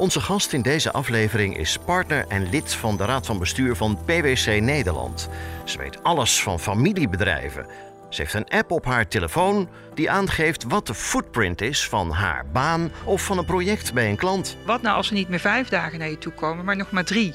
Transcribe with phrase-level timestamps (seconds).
[0.00, 3.98] Onze gast in deze aflevering is partner en lid van de Raad van Bestuur van
[4.04, 5.28] PwC Nederland.
[5.64, 7.66] Ze weet alles van familiebedrijven.
[8.08, 12.46] Ze heeft een app op haar telefoon die aangeeft wat de footprint is van haar
[12.52, 14.56] baan of van een project bij een klant.
[14.66, 17.04] Wat nou als er niet meer vijf dagen naar je toe komen, maar nog maar
[17.04, 17.34] drie?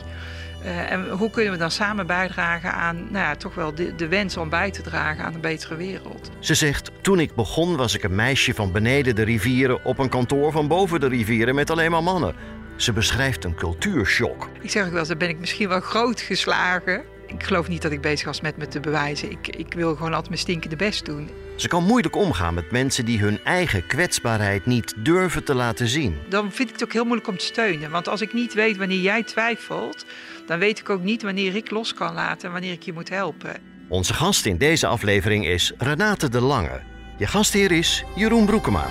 [0.65, 4.07] Uh, en hoe kunnen we dan samen bijdragen aan nou ja, toch wel de, de,
[4.07, 6.31] wens om bij te dragen aan een betere wereld?
[6.39, 10.09] Ze zegt: Toen ik begon was ik een meisje van beneden de rivieren op een
[10.09, 12.35] kantoor van boven de rivieren met alleen maar mannen.
[12.75, 14.49] Ze beschrijft een cultuurshock.
[14.61, 17.03] Ik zeg ook wel, dan ben ik misschien wel groot geslagen.
[17.27, 19.31] Ik geloof niet dat ik bezig was met me te bewijzen.
[19.31, 21.29] Ik, ik wil gewoon altijd mijn stinkende best doen.
[21.55, 26.17] Ze kan moeilijk omgaan met mensen die hun eigen kwetsbaarheid niet durven te laten zien.
[26.29, 27.91] Dan vind ik het ook heel moeilijk om te steunen.
[27.91, 30.05] Want als ik niet weet wanneer jij twijfelt,
[30.45, 33.09] dan weet ik ook niet wanneer ik los kan laten en wanneer ik je moet
[33.09, 33.55] helpen.
[33.87, 36.81] Onze gast in deze aflevering is Renate de Lange.
[37.17, 38.87] Je gastheer is Jeroen Broekema.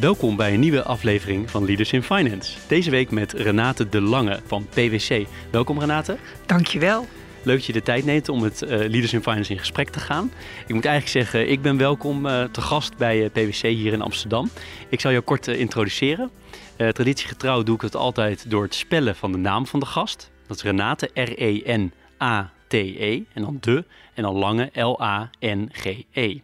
[0.00, 2.58] Welkom bij een nieuwe aflevering van Leaders in Finance.
[2.66, 5.26] Deze week met Renate de Lange van PwC.
[5.50, 6.16] Welkom Renate.
[6.46, 7.06] Dankjewel.
[7.42, 10.00] Leuk dat je de tijd neemt om met uh, Leaders in Finance in gesprek te
[10.00, 10.30] gaan.
[10.66, 14.02] Ik moet eigenlijk zeggen, ik ben welkom uh, te gast bij uh, PwC hier in
[14.02, 14.50] Amsterdam.
[14.88, 16.30] Ik zal jou kort introduceren.
[16.76, 20.30] traditiegetrouw doe ik het altijd door het spellen van de naam van de gast.
[20.46, 22.94] Dat is Renate, R-E-N-A-T-E.
[22.98, 26.40] -E, en dan de, en dan lange, L-A-N-G-E.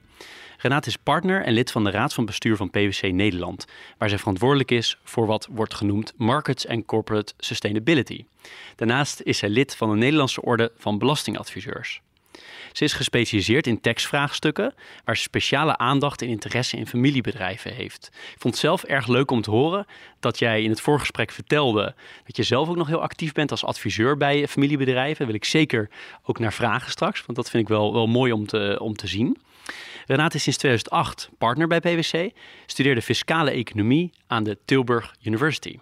[0.65, 3.67] Renate is partner en lid van de Raad van Bestuur van PwC Nederland,
[3.99, 8.25] waar zij verantwoordelijk is voor wat wordt genoemd Markets and Corporate Sustainability.
[8.77, 12.01] Daarnaast is zij lid van de Nederlandse Orde van Belastingadviseurs.
[12.73, 18.11] Ze is gespecialiseerd in taxvraagstukken, waar ze speciale aandacht en interesse in familiebedrijven heeft.
[18.13, 19.87] Ik vond het zelf erg leuk om te horen
[20.21, 21.95] dat jij in het voorgesprek vertelde
[22.27, 25.19] dat je zelf ook nog heel actief bent als adviseur bij familiebedrijven.
[25.19, 25.91] Daar wil ik zeker
[26.23, 29.07] ook naar vragen straks, want dat vind ik wel, wel mooi om te, om te
[29.07, 29.39] zien.
[30.07, 32.31] Renate is sinds 2008 partner bij PwC,
[32.67, 35.79] studeerde fiscale economie aan de Tilburg University.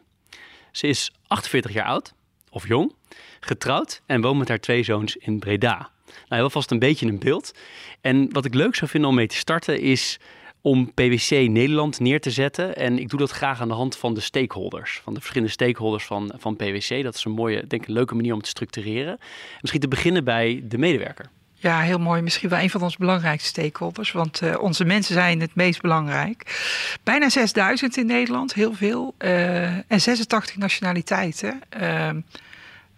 [0.73, 2.15] Ze is 48 jaar oud,
[2.51, 2.95] of jong,
[3.41, 5.91] getrouwd en woont met haar twee zoons in Breda.
[6.07, 7.53] Nou, heel vast een beetje een beeld.
[8.01, 10.19] En wat ik leuk zou vinden om mee te starten is
[10.61, 12.77] om PwC Nederland neer te zetten.
[12.77, 16.05] En ik doe dat graag aan de hand van de stakeholders, van de verschillende stakeholders
[16.05, 17.03] van, van PwC.
[17.03, 19.19] Dat is een mooie, denk ik, een leuke manier om te structureren.
[19.61, 21.31] Misschien te beginnen bij de medewerker.
[21.63, 22.23] Ja, heel mooi.
[22.23, 24.13] Misschien wel een van onze belangrijkste stakeholders.
[24.13, 26.63] Want uh, onze mensen zijn het meest belangrijk.
[27.03, 29.15] Bijna 6000 in Nederland, heel veel.
[29.19, 31.61] Uh, en 86 nationaliteiten.
[31.81, 32.11] Uh,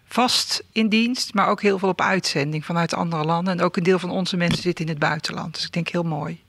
[0.06, 3.58] vast in dienst, maar ook heel veel op uitzending vanuit andere landen.
[3.58, 5.54] En ook een deel van onze mensen zit in het buitenland.
[5.54, 6.43] Dus ik denk heel mooi.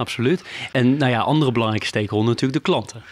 [0.00, 0.42] Absoluut.
[0.72, 3.02] En nou ja, andere belangrijke stakeholder natuurlijk de klanten.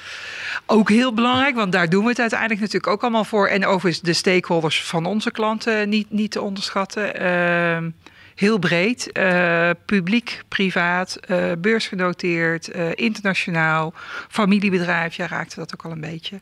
[0.66, 3.48] Ook heel belangrijk, want daar doen we het uiteindelijk natuurlijk ook allemaal voor.
[3.48, 7.22] En overigens de stakeholders van onze klanten niet, niet te onderschatten.
[7.22, 7.90] Uh,
[8.34, 9.10] heel breed.
[9.12, 13.92] Uh, publiek, privaat, uh, beursgenoteerd, uh, internationaal,
[14.28, 15.14] familiebedrijf.
[15.14, 16.40] Ja, raakte dat ook al een beetje.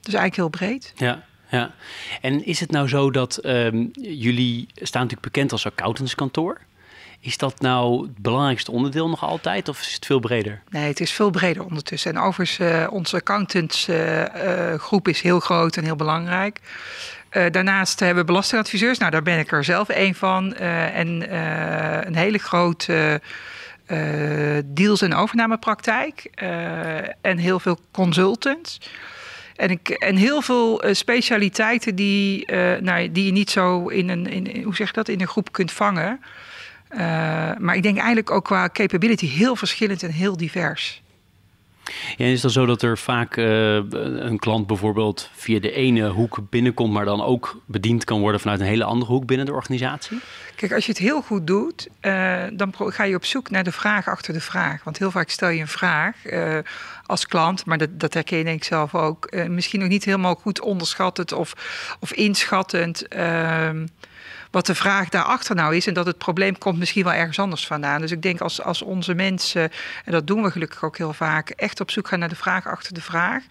[0.00, 0.92] dus eigenlijk heel breed.
[0.96, 1.24] Ja.
[1.50, 1.74] Ja,
[2.20, 6.60] en is het nou zo dat um, jullie staan natuurlijk bekend als accountantskantoor?
[7.24, 10.62] Is dat nou het belangrijkste onderdeel nog altijd of is het veel breder?
[10.70, 12.14] Nee, het is veel breder ondertussen.
[12.14, 16.60] En overigens, uh, onze accountantsgroep uh, is heel groot en heel belangrijk.
[17.50, 18.98] Daarnaast hebben we belastingadviseurs.
[18.98, 20.54] Nou, daar ben ik er zelf een van.
[20.54, 21.34] en
[22.06, 23.20] een hele grote
[24.64, 26.30] deals- en overnamepraktijk.
[27.20, 28.80] en heel veel consultants.
[29.56, 34.62] En, ik, en heel veel specialiteiten die, nou, die je niet zo in een, in,
[34.62, 36.20] hoe zeg je dat, in een groep kunt vangen.
[36.92, 36.98] Uh,
[37.58, 41.02] maar ik denk eigenlijk ook qua capability heel verschillend en heel divers.
[42.16, 46.38] Ja, is het zo dat er vaak uh, een klant bijvoorbeeld via de ene hoek
[46.50, 50.18] binnenkomt, maar dan ook bediend kan worden vanuit een hele andere hoek binnen de organisatie?
[50.56, 53.72] Kijk, als je het heel goed doet, uh, dan ga je op zoek naar de
[53.72, 54.84] vraag achter de vraag.
[54.84, 56.16] Want heel vaak stel je een vraag
[57.06, 61.32] als klant, maar dat, dat herken ik zelf ook, misschien nog niet helemaal goed onderschattend
[61.32, 61.52] of,
[62.00, 63.86] of inschattend ehm,
[64.52, 65.86] wat de vraag daarachter nou is.
[65.86, 68.00] En dat het probleem komt misschien wel ergens anders vandaan.
[68.00, 69.70] Dus ik denk als, als onze mensen,
[70.04, 72.66] en dat doen we gelukkig ook heel vaak, echt op zoek gaan naar de vraag
[72.66, 73.42] achter de vraag.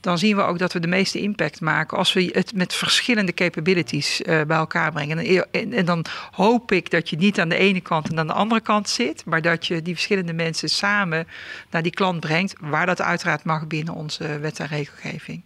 [0.00, 3.34] dan zien we ook dat we de meeste impact maken als we het met verschillende
[3.34, 5.18] capabilities uh, bij elkaar brengen.
[5.18, 8.26] En, en, en, dan hoop ik dat je niet aan de ene kant en aan
[8.26, 11.26] de andere kant zit, maar dat je die verschillende mensen samen
[11.70, 15.42] naar die klant brengt, waar dat uiteraard mag binnen onze wet en regelgeving.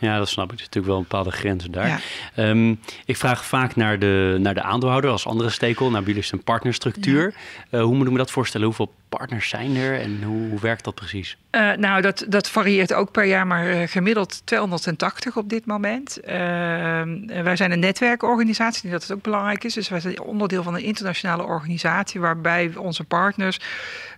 [0.00, 0.52] Ja, dat snap ik.
[0.52, 2.02] Er is natuurlijk wel een bepaalde grens daar.
[2.34, 2.74] Ehm,
[3.04, 5.98] ik vraag vaak naar de, naar de aandeelhouder als andere stakeholder.
[5.98, 7.34] naar jullie is een partnerstructuur.
[7.70, 8.66] Uh, hoe moet ik me dat voorstellen?
[8.66, 11.36] Hoeveel partners zijn er en hoe, hoe werkt dat precies?
[11.50, 16.20] Uh, nou, dat, dat varieert ook per jaar, maar uh, gemiddeld 280 op dit moment.
[16.20, 19.74] Ehm, wij zijn een netwerkorganisatie, dat het ook belangrijk is.
[19.74, 23.58] Dus wij zijn onderdeel van een internationale organisatie waarbij onze partners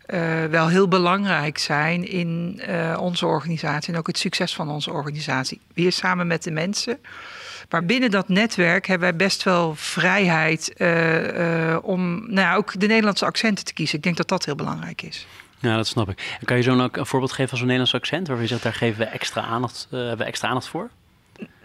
[0.06, 4.90] uh, wel heel belangrijk zijn in uh, onze organisatie en ook het succes van onze
[4.90, 5.60] organisatie.
[5.75, 6.99] Weer samen met de mensen.
[7.69, 13.25] Maar binnen dat netwerk hebben wij best wel vrijheid uh, om nou, ook de Nederlandse
[13.25, 13.96] accenten te kiezen.
[13.96, 15.26] Ik denk dat dat heel belangrijk is.
[15.58, 16.38] Ja, dat snap ik.
[16.44, 18.99] Kan je zo een voorbeeld geven van zo'n Nederlands accent, waarvan je zegt, daar geven
[18.99, 20.90] we extra aandacht, hebben we extra aandacht voor?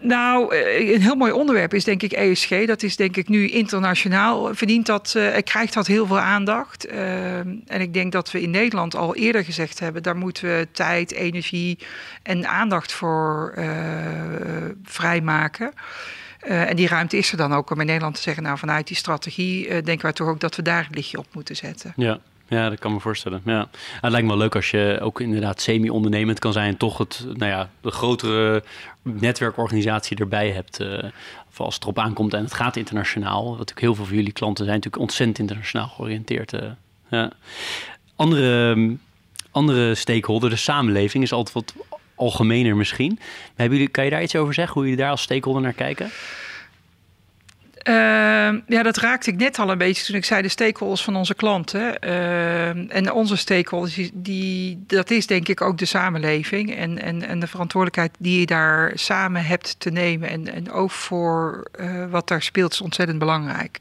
[0.00, 2.64] Nou, eh, een heel mooi onderwerp is denk ik ESG.
[2.66, 4.54] Dat is denk ik nu internationaal.
[4.54, 6.92] Verdient dat, uh, krijgt dat heel veel aandacht.
[6.92, 10.02] Uh, en ik denk dat we in Nederland al eerder gezegd hebben...
[10.02, 11.78] daar moeten we tijd, energie
[12.22, 13.66] en aandacht voor uh,
[14.82, 15.72] vrijmaken.
[16.40, 18.42] en die ruimte is er dan ook om in Nederland te zeggen...
[18.42, 21.56] nou, vanuit die strategie denken wij toch ook dat we daar het lichtje op moeten
[21.56, 21.92] zetten.
[21.96, 23.42] Ja, ja, dat kan me voorstellen.
[23.44, 23.68] Ja.
[24.00, 27.24] Het lijkt me wel leuk als je ook inderdaad semi-ondernemend kan zijn en toch het,
[27.26, 28.62] nou ja, de grotere
[29.02, 30.80] netwerkorganisatie erbij hebt.
[30.80, 30.98] Uh,
[31.56, 33.42] als het erop aankomt en het gaat internationaal.
[33.42, 36.52] Wat natuurlijk heel veel van jullie klanten zijn natuurlijk ontzettend internationaal georiënteerd.
[36.52, 36.60] Uh,
[37.10, 37.30] ja.
[38.16, 38.96] Andere,
[39.50, 41.74] andere stakeholder, de samenleving, is altijd wat
[42.14, 43.18] algemener misschien.
[43.54, 46.10] Hebben jullie, kan je daar iets over zeggen, hoe jullie daar als stakeholder naar kijken?
[47.84, 47.94] Uh,
[48.66, 51.34] ja, dat raakte ik net al een beetje toen ik zei de stakeholders van onze
[51.34, 51.96] klanten.
[52.04, 56.76] Uh, en onze stakeholders, die, dat is denk ik ook de samenleving.
[56.76, 60.28] En, en, en de verantwoordelijkheid die je daar samen hebt te nemen.
[60.28, 63.78] En, en ook voor uh, wat daar speelt, is ontzettend belangrijk.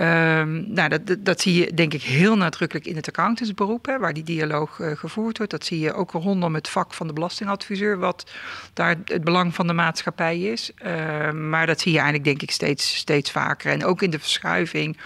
[0.00, 4.12] Um, nou, dat, dat, zie je denk ik heel nadrukkelijk in het accountantsberoep, hè, waar
[4.12, 5.52] die dialoog uh, gevoerd wordt.
[5.52, 8.30] Dat zie je ook rondom het vak van de belastingadviseur, wat
[8.72, 10.70] daar het belang van de maatschappij is.
[10.86, 13.72] Uh, maar dat zie je eigenlijk denk ik steeds, steeds vaker.
[13.72, 14.96] En ook in de verschuiving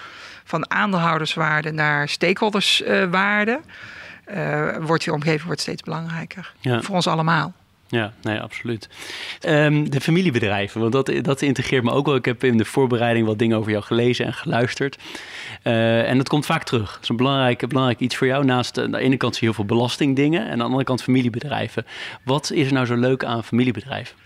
[0.44, 3.60] van aandeelhouderswaarde naar stakeholderswaarde
[4.34, 6.52] uh, wordt die omgeving wordt steeds belangrijker.
[6.60, 6.82] Ja.
[6.82, 7.52] Voor ons allemaal.
[7.92, 8.88] Ja, nee, absoluut.
[9.48, 12.14] Um, de familiebedrijven, want dat, dat integreert me ook wel.
[12.14, 14.98] Ik heb in de voorbereiding wat dingen over jou gelezen en geluisterd.
[15.64, 16.92] Uh, en dat komt vaak terug.
[16.92, 18.44] Dat is een belangrijk, belangrijk iets voor jou.
[18.44, 21.02] Naast aan de ene kant zie je heel veel belastingdingen en aan de andere kant
[21.02, 21.86] familiebedrijven.
[22.24, 24.16] Wat is er nou zo leuk aan familiebedrijven?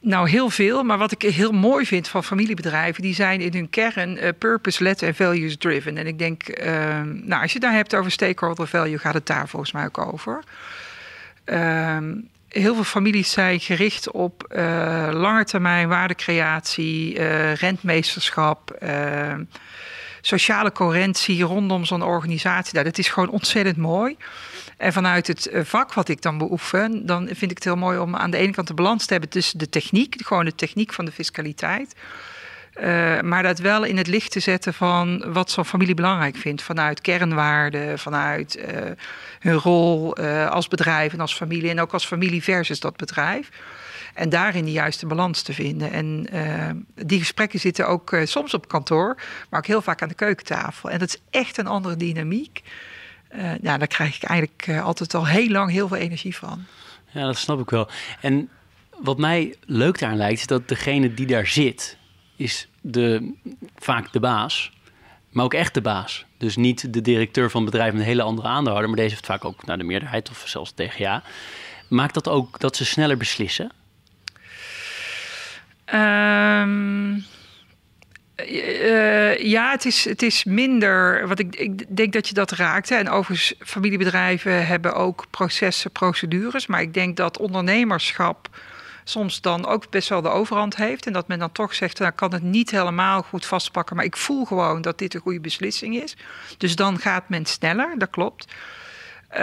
[0.00, 0.82] Nou, heel veel.
[0.82, 5.02] Maar wat ik heel mooi vind van familiebedrijven, die zijn in hun kern uh, purpose-led
[5.02, 5.96] en values-driven.
[5.96, 6.66] En ik denk, uh,
[7.02, 9.98] nou, als je het daar hebt over stakeholder value, gaat het daar volgens mij ook
[9.98, 10.42] over.
[11.44, 12.12] Ehm,
[12.52, 19.34] heel veel families zijn gericht op uh, lange termijn waardecreatie, uh, rentmeesterschap, uh,
[20.20, 22.74] sociale coherentie rondom zo'n organisatie.
[22.74, 24.16] Nou, dat is gewoon ontzettend mooi.
[24.76, 28.16] En vanuit het vak wat ik dan beoefen, dan vind ik het heel mooi om
[28.16, 31.04] aan de ene kant de balans te hebben tussen de techniek, gewoon de techniek van
[31.04, 31.94] de fiscaliteit.
[32.82, 36.62] Uh, maar dat wel in het licht te zetten van wat zo'n familie belangrijk vindt.
[36.62, 38.64] Vanuit kernwaarden, vanuit uh,
[39.38, 41.70] hun rol uh, als bedrijf en als familie.
[41.70, 43.48] En ook als familie versus dat bedrijf.
[44.14, 45.92] En daarin de juiste balans te vinden.
[45.92, 46.26] En
[46.94, 49.16] die gesprekken zitten ook soms op kantoor,
[49.50, 50.90] maar ook heel vaak aan de keukentafel.
[50.90, 52.62] En dat is echt een andere dynamiek.
[53.62, 56.64] ja, daar krijg ik eigenlijk altijd al heel lang heel veel energie van.
[57.10, 57.88] Ja, dat snap ik wel.
[58.20, 58.48] En
[58.98, 61.96] wat mij leuk daaraan lijkt, is dat degene die daar zit,
[62.36, 63.34] is de,
[63.76, 64.72] vaak de baas,
[65.30, 66.24] maar ook echt de baas.
[66.38, 69.26] Dus niet de directeur van het bedrijf met een hele andere aandeelhouder, maar deze heeft
[69.26, 71.22] vaak ook naar de meerderheid of zelfs TGA.
[71.88, 73.72] Maakt dat ook dat ze sneller beslissen?
[75.94, 77.24] Um,
[78.46, 81.28] uh, ja, het is, het is minder.
[81.28, 82.90] Wat ik, ik denk dat je dat raakt.
[82.90, 86.66] En overigens, familiebedrijven hebben ook processen, procedures.
[86.66, 88.48] Maar ik denk dat ondernemerschap
[89.04, 91.06] soms dan ook best wel de overhand heeft.
[91.06, 94.16] En dat men dan toch zegt, nou kan het niet helemaal goed vastpakken, maar ik
[94.16, 96.16] voel gewoon dat dit een goede beslissing is.
[96.58, 98.52] Dus dan gaat men sneller, dat klopt.
[99.34, 99.40] Uh,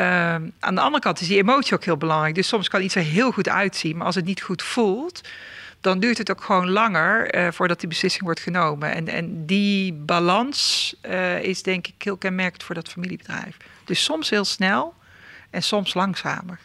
[0.59, 2.35] aan de andere kant is die emotie ook heel belangrijk.
[2.35, 5.21] Dus soms kan iets er heel goed uitzien, maar als het niet goed voelt,
[5.81, 8.93] dan duurt het ook gewoon langer uh, voordat die beslissing wordt genomen.
[8.93, 13.57] En, en die balans uh, is denk ik heel kenmerkend voor dat familiebedrijf.
[13.85, 14.93] Dus soms heel snel
[15.49, 16.59] en soms langzamer.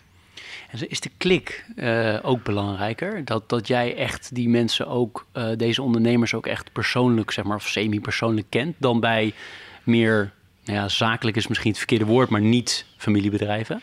[0.82, 3.24] Is de klik uh, ook belangrijker?
[3.24, 7.56] Dat, dat jij echt die mensen ook, uh, deze ondernemers ook echt persoonlijk, zeg maar,
[7.56, 9.34] of semi-persoonlijk kent, dan bij
[9.82, 10.32] meer,
[10.64, 13.80] nou ja, zakelijk is misschien het verkeerde woord, maar niet familiebedrijven?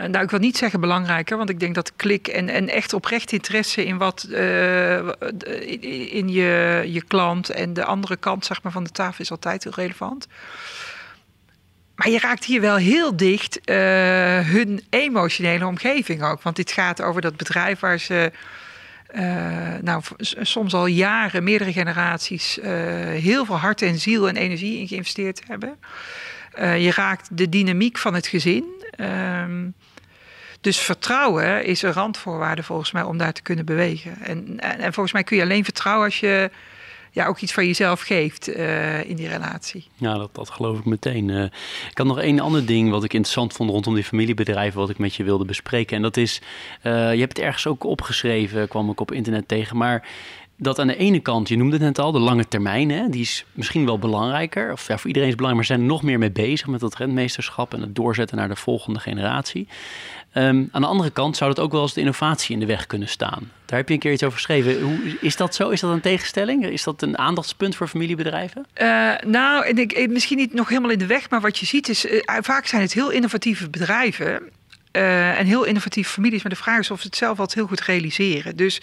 [0.00, 2.92] Uh, nou, ik wil niet zeggen belangrijker, want ik denk dat klik en, en echt
[2.92, 4.26] oprecht interesse in wat
[6.10, 9.64] in je, je klant en de andere kant zeg maar, van de tafel is altijd
[9.64, 10.26] heel relevant.
[12.00, 13.76] Maar je raakt hier wel heel dicht uh,
[14.38, 16.42] hun emotionele omgeving ook.
[16.42, 18.32] Want dit gaat over dat bedrijf waar ze
[19.14, 19.22] uh,
[19.82, 20.02] nou,
[20.40, 22.64] soms al jaren, meerdere generaties, uh,
[23.04, 25.78] heel veel hart en ziel en energie in geïnvesteerd hebben.
[26.56, 28.64] je raakt de dynamiek van het gezin.
[28.90, 29.68] Ehm,
[30.60, 34.16] dus vertrouwen is een randvoorwaarde volgens mij om daar te kunnen bewegen.
[34.22, 36.50] En, en, en volgens mij kun je alleen vertrouwen als je
[37.10, 39.86] ja, ook iets van jezelf geeft uh, in die relatie.
[39.96, 41.28] Ja, dat, dat geloof ik meteen.
[41.28, 41.42] Uh,
[41.90, 44.98] ik had nog één ander ding wat ik interessant vond rondom die familiebedrijven, wat ik
[44.98, 45.96] met je wilde bespreken.
[45.96, 46.40] En dat is,
[46.82, 50.08] uh, je hebt het ergens ook opgeschreven, kwam ik op internet tegen, maar
[50.56, 53.20] dat aan de ene kant, je noemde het net al, de lange termijn, hè, die
[53.20, 54.72] is misschien wel belangrijker.
[54.72, 56.96] Of ja, voor iedereen is belangrijk, maar zijn er nog meer mee bezig met dat
[56.96, 59.68] rentmeesterschap en het doorzetten naar de volgende generatie.
[60.34, 62.86] Um, aan de andere kant zou dat ook wel eens de innovatie in de weg
[62.86, 63.50] kunnen staan.
[63.66, 64.82] Daar heb je een keer iets over geschreven.
[64.82, 65.68] Hoe, is dat zo?
[65.68, 66.66] Is dat een tegenstelling?
[66.66, 68.66] Is dat een aandachtspunt voor familiebedrijven?
[68.76, 72.06] Uh, nou, ik, misschien niet nog helemaal in de weg, maar wat je ziet is,
[72.06, 74.42] uh, vaak zijn het heel innovatieve bedrijven
[74.92, 76.42] en heel innovatieve families.
[76.42, 78.56] Maar de vraag is of ze het zelf altijd heel goed realiseren.
[78.56, 78.80] Dus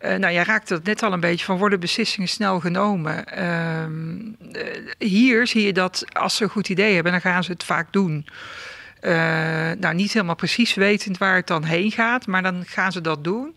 [0.00, 3.24] uh, nou, jij raakte het net al een beetje van worden beslissingen snel genomen.
[3.38, 3.84] Uh,
[4.98, 7.92] hier zie je dat als ze een goed idee hebben, dan gaan ze het vaak
[7.92, 8.26] doen.
[9.00, 9.12] Uh,
[9.78, 13.24] nou, niet helemaal precies wetend waar het dan heen gaat, maar dan gaan ze dat
[13.24, 13.54] doen.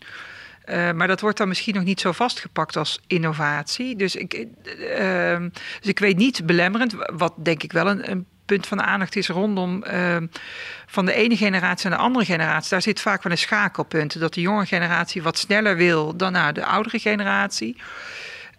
[0.68, 3.96] Uh, maar dat wordt dan misschien nog niet zo vastgepakt als innovatie.
[3.96, 5.36] Dus ik, uh,
[5.80, 9.28] dus ik weet niet belemmerend, wat denk ik wel een, een punt van aandacht is
[9.28, 10.16] rondom uh,
[10.86, 12.70] van de ene generatie naar de andere generatie.
[12.70, 14.20] Daar zit vaak wel een schakelpunt.
[14.20, 17.76] Dat de jonge generatie wat sneller wil dan naar de oudere generatie.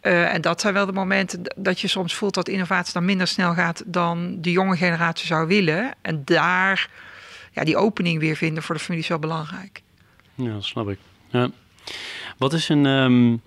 [0.06, 3.28] Uh, en dat zijn wel de momenten dat je soms voelt dat innovatie dan minder
[3.28, 5.94] snel gaat dan de jonge generatie zou willen.
[6.02, 6.90] En daar
[7.52, 9.82] ja, die opening weer vinden voor de familie is wel belangrijk.
[10.36, 11.00] Ja, dat snap ik.
[11.28, 11.50] Ja.
[12.38, 13.42] Wat is een, um,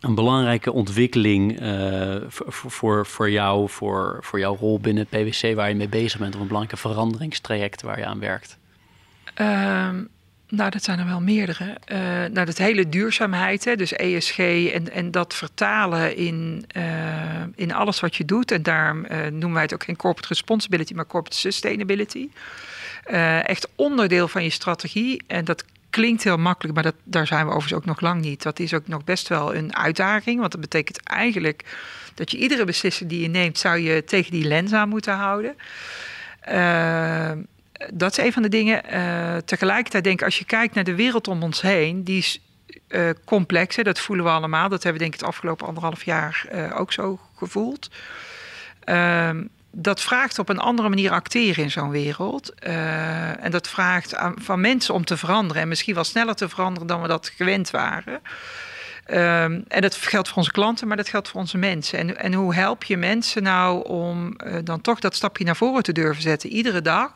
[0.00, 5.68] een belangrijke ontwikkeling uh, voor, voor, voor jou, voor, voor jouw rol binnen PwC waar
[5.68, 8.58] je mee bezig bent, of een belangrijke veranderingstraject waar je aan werkt?
[9.40, 10.08] Um,
[10.54, 11.76] nou, dat zijn er wel meerdere.
[11.92, 11.98] Uh,
[12.32, 16.82] nou, dat hele duurzaamheid, hè, dus ESG en, en dat vertalen in, uh,
[17.54, 18.50] in alles wat je doet.
[18.50, 22.28] En daarom uh, noemen wij het ook geen corporate responsibility, maar corporate sustainability.
[23.42, 25.22] echt onderdeel van je strategie.
[25.26, 28.42] En dat klinkt heel makkelijk, maar dat, daar zijn we overigens ook nog lang niet.
[28.42, 31.64] Dat is ook nog best wel een uitdaging, want dat betekent eigenlijk
[32.14, 35.54] dat je iedere beslissing die je neemt, zou je tegen die lens aan moeten houden
[37.92, 38.82] dat is een van de dingen.
[38.92, 42.40] Uh, tegelijkertijd denk ik, als je kijkt naar de wereld om ons heen, die is
[42.88, 43.76] uh, complex.
[43.76, 44.68] Hè, dat voelen we allemaal.
[44.68, 47.90] Dat hebben we denk ik het afgelopen anderhalf jaar uh, ook zo gevoeld.
[48.84, 52.54] Ehm, dat vraagt op een andere manier acteren in zo'n wereld.
[52.54, 55.62] en dat vraagt aan, van mensen om te veranderen.
[55.62, 58.20] En misschien wel sneller te veranderen dan we dat gewend waren.
[59.10, 61.98] Um, en dat geldt voor onze klanten, maar dat geldt voor onze mensen.
[61.98, 65.92] En, en hoe help je mensen nou om dan toch dat stapje naar voren te
[65.92, 67.12] durven zetten, iedere dag?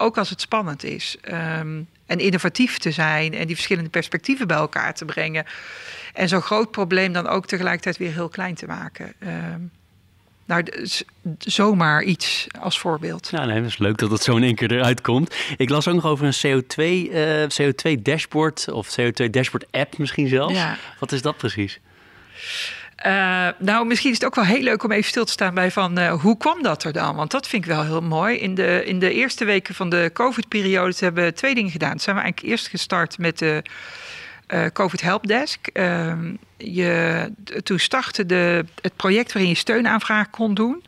[0.00, 1.16] Ook als het spannend is.
[1.58, 5.44] Um, en innovatief te zijn en die verschillende perspectieven bij elkaar te brengen.
[6.14, 9.14] En zo'n groot probleem dan ook tegelijkertijd weer heel klein te maken.
[9.54, 9.70] Um,
[10.44, 10.64] nou,
[11.38, 13.28] zomaar iets als voorbeeld.
[13.30, 15.34] Ja, nee, het is leuk dat het zo in één keer eruit komt.
[15.56, 20.54] Ik las ook nog over een CO2, uh, CO2-dashboard of CO2-dashboard-app misschien zelfs.
[20.54, 20.76] Ja.
[20.98, 21.80] Wat is dat precies?
[23.06, 25.70] Uh, nou, misschien is het ook wel heel leuk om even stil te staan bij
[25.70, 27.16] van uh, hoe kwam dat er dan?
[27.16, 28.38] Want dat vind ik wel heel mooi.
[28.38, 31.98] In de, in de eerste weken van de COVID-periode hebben we twee dingen gedaan.
[32.00, 33.62] Zijn we eigenlijk eerst gestart met de
[34.48, 35.66] uh, COVID Helpdesk.
[35.66, 40.84] Ehm, je, toen startte de, het project waarin je steunaanvraag kon doen.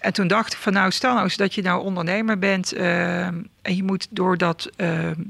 [0.00, 3.76] En toen dacht ik van nou, stel nou dat je nou ondernemer bent ehm, en
[3.76, 5.20] je moet door dat ehm,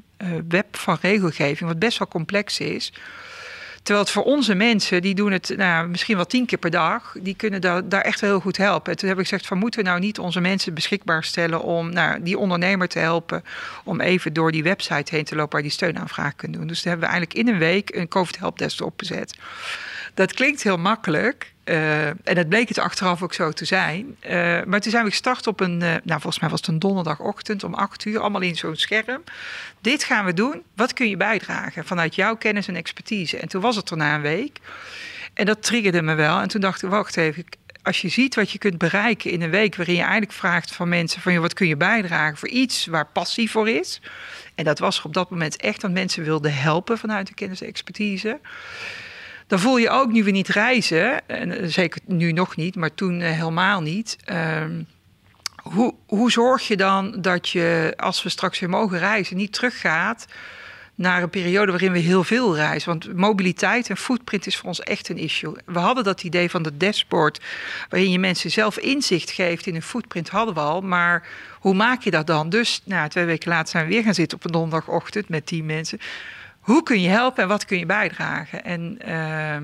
[0.48, 2.92] web van regelgeving, wat best wel complex is
[3.84, 7.16] Terwijl het voor onze mensen, die doen het nou, misschien wel tien keer per dag,
[7.20, 8.92] die kunnen daar, daar echt heel goed helpen.
[8.92, 11.92] En toen heb ik gezegd, van moeten we nou niet onze mensen beschikbaar stellen om
[11.92, 13.44] nou, die ondernemer te helpen
[13.84, 16.68] om even door die website heen te lopen waar die steunaanvraag kunnen doen.
[16.68, 19.34] Dus toen hebben we eigenlijk in een week een COVID helpdesk opgezet.
[20.14, 21.53] Dat klinkt heel makkelijk.
[21.64, 24.16] Uh, en het bleek het achteraf ook zo te zijn.
[24.26, 24.30] Uh,
[24.64, 27.64] maar toen zijn we gestart op een, uh, nou volgens mij was het een donderdagochtend
[27.64, 29.22] om acht uur, allemaal in zo'n scherm.
[29.80, 30.62] Dit gaan we doen.
[30.76, 33.38] Wat kun je bijdragen vanuit jouw kennis en expertise?
[33.38, 34.58] En toen was het er na een week.
[35.34, 36.40] En dat triggerde me wel.
[36.40, 37.44] En toen dacht ik, wacht even,
[37.82, 40.88] als je ziet wat je kunt bereiken in een week, waarin je eigenlijk vraagt van
[40.88, 44.00] mensen van, wat kun je bijdragen voor iets waar passie voor is?
[44.54, 47.66] En dat was op dat moment echt dat mensen wilden helpen vanuit de kennis en
[47.66, 48.40] expertise
[49.46, 53.20] dan voel je ook nu we niet reizen, en zeker nu nog niet, maar toen
[53.20, 54.16] helemaal niet.
[54.62, 54.86] Um,
[55.62, 60.26] hoe, hoe zorg je dan dat je, als we straks weer mogen reizen, niet teruggaat
[60.94, 62.88] naar een periode waarin we heel veel reizen.
[62.88, 65.56] Want mobiliteit en footprint is voor ons echt een issue.
[65.64, 67.40] We hadden dat idee van de dashboard,
[67.88, 70.80] waarin je mensen zelf inzicht geeft in hun footprint, hadden we al.
[70.80, 71.26] Maar
[71.58, 72.48] hoe maak je dat dan?
[72.48, 75.66] Dus nou, twee weken later zijn we weer gaan zitten op een donderdagochtend met tien
[75.66, 75.98] mensen
[76.64, 78.64] hoe kun je helpen en wat kun je bijdragen?
[78.64, 79.56] En uh,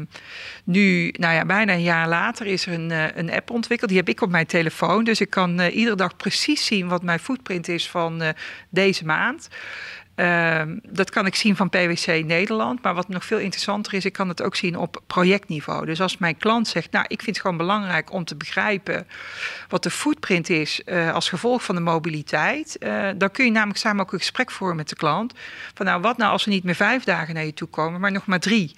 [0.65, 3.91] nu, nou ja, bijna een jaar later is er een, uh, een app ontwikkeld.
[3.91, 5.05] Die heb ik op mijn telefoon.
[5.05, 8.29] Dus ik kan uh, iedere dag precies zien wat mijn footprint is van uh,
[8.71, 9.49] deze maand.
[10.21, 12.83] Ehm, dat kan ik zien van PwC Nederland.
[12.83, 15.87] Maar wat nog veel interessanter is, ik kan het ook zien op projectniveau.
[15.87, 19.07] Dus als mijn klant zegt, nou, ik vind het gewoon belangrijk om te begrijpen
[19.69, 22.77] wat de footprint is uh, als gevolg van de mobiliteit.
[22.81, 25.35] Uh, dan kun je namelijk samen ook een gesprek voeren met de klant.
[25.75, 28.13] Van nou, wat nou als we niet meer vijf dagen naar je toe komen, maar
[28.13, 28.75] nog maar drie?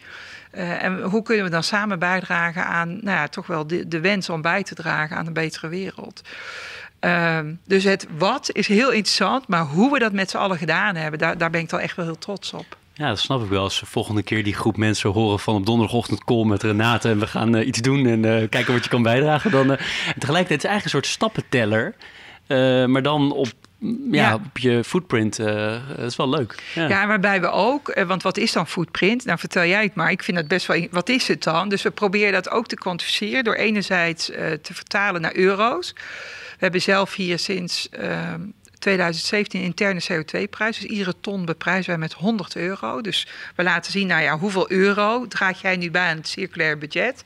[0.55, 4.29] Uh, en hoe kunnen we dan samen bijdragen aan nou ja, toch wel de wens
[4.29, 6.23] om bij te dragen aan een betere wereld?
[7.05, 10.97] Um, dus het wat is heel interessant, maar hoe we dat met z'n allen gedaan
[10.97, 12.77] hebben, daar, daar ben ik dan echt wel heel trots op.
[12.95, 13.63] Ja, dat snap ik wel.
[13.63, 17.19] Als de volgende keer die groep mensen horen van op donderdagochtend call met Renate en
[17.19, 19.77] we gaan uh, iets doen en uh, kijken wat je kan bijdragen, dan uh,
[20.19, 21.95] tegelijkertijd is het eigenlijk een soort stappenteller,
[22.89, 23.49] maar dan op
[24.11, 25.39] ja, ja, op je footprint.
[25.39, 25.47] Uh,
[25.97, 26.63] dat is wel leuk.
[26.75, 26.89] Ja.
[26.89, 29.25] ja, waarbij we ook, want wat is dan footprint?
[29.25, 30.11] Nou, vertel jij het maar.
[30.11, 30.87] Ik vind het best wel.
[30.91, 31.69] Wat is het dan?
[31.69, 35.95] Dus we proberen dat ook te kwantificeren door enerzijds uh, te vertalen naar euro's.
[36.63, 38.35] We hebben zelf hier sinds uh,
[38.79, 40.79] 2017 een interne CO2-prijs.
[40.79, 43.01] Dus iedere ton beprijzen wij met 100 euro.
[43.01, 46.79] Dus we laten zien, nou ja, hoeveel euro draag jij nu bij aan het circulair
[46.79, 47.25] budget.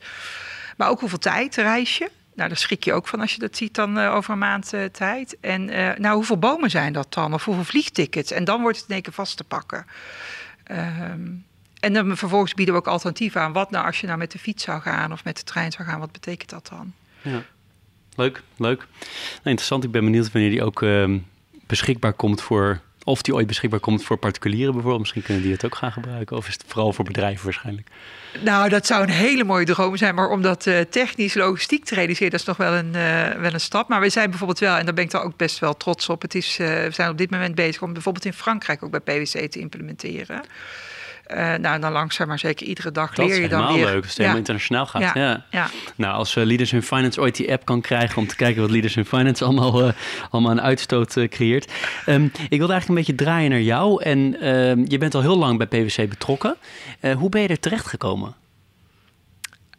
[0.77, 2.09] Maar ook hoeveel tijd reis je.
[2.35, 4.73] Nou, daar schrik je ook van als je dat ziet dan uh, over een maand
[4.73, 5.37] uh, tijd.
[5.39, 7.33] En uh, nou, hoeveel bomen zijn dat dan?
[7.33, 8.31] Of hoeveel vliegtickets?
[8.31, 9.85] En dan wordt het in één keer vast te pakken.
[10.71, 11.45] Um,
[11.79, 13.53] en dan vervolgens bieden we ook alternatieven aan.
[13.53, 15.87] Wat nou als je nou met de fiets zou gaan of met de trein zou
[15.87, 15.99] gaan?
[15.99, 16.93] Wat betekent dat dan?
[17.21, 17.43] Ja.
[18.17, 18.79] Leuk, leuk.
[18.79, 19.83] Nou, interessant.
[19.83, 21.15] Ik ben benieuwd wanneer die ook uh,
[21.67, 22.79] beschikbaar komt voor...
[23.03, 24.99] Of die ooit beschikbaar komt voor particulieren bijvoorbeeld.
[24.99, 26.37] Misschien kunnen die het ook gaan gebruiken.
[26.37, 27.87] Of is het vooral voor bedrijven waarschijnlijk?
[28.43, 30.15] Nou, dat zou een hele mooie droom zijn.
[30.15, 33.53] Maar om dat uh, technisch, logistiek te realiseren, dat is nog wel een, uh, wel
[33.53, 33.87] een stap.
[33.87, 36.21] Maar we zijn bijvoorbeeld wel, en daar ben ik dan ook best wel trots op.
[36.21, 38.99] Het is, uh, we zijn op dit moment bezig om bijvoorbeeld in Frankrijk ook bij
[38.99, 40.41] PwC te implementeren.
[41.33, 43.85] Uh, nou, dan langzaam maar zeker iedere dag dat leer je dan weer.
[43.85, 45.13] leuk leuk als het helemaal internationaal gaat.
[45.15, 45.45] Ja.
[45.51, 45.69] Ja.
[45.95, 48.17] Nou, als uh, Leaders in Finance ooit die app kan krijgen...
[48.17, 49.93] om te kijken wat Leaders in Finance allemaal, uh,
[50.29, 51.71] allemaal een uitstoot creëert.
[52.05, 54.03] Um, ik wilde eigenlijk een beetje draaien naar jou.
[54.03, 56.55] En ehm, je bent al heel lang bij PwC betrokken.
[57.17, 58.35] hoe ben je er terecht gekomen?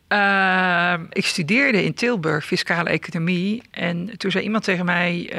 [0.08, 3.62] Ehm, ik studeerde in Tilburg fiscale economie.
[3.70, 5.32] En toen zei iemand tegen mij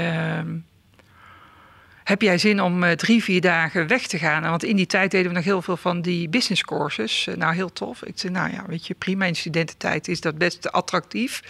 [2.09, 4.43] heb jij zin om uh, drie, vier dagen weg te gaan?
[4.43, 7.27] Want in die tijd deden we nog heel veel van die business courses.
[7.27, 8.03] Uh, nou, heel tof.
[8.03, 9.25] Ik zei, nou ja, weet je, prima.
[9.25, 11.41] In studententijd is dat best attractief.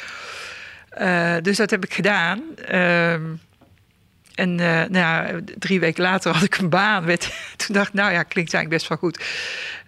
[1.02, 2.41] Uh, dus dat heb ik gedaan.
[2.65, 3.24] Ehm,
[4.36, 7.06] en nou ja, drie weken later had ik een baan.
[7.06, 7.22] Werd,
[7.65, 9.24] toen dacht ik, nou ja, klinkt eigenlijk best wel goed.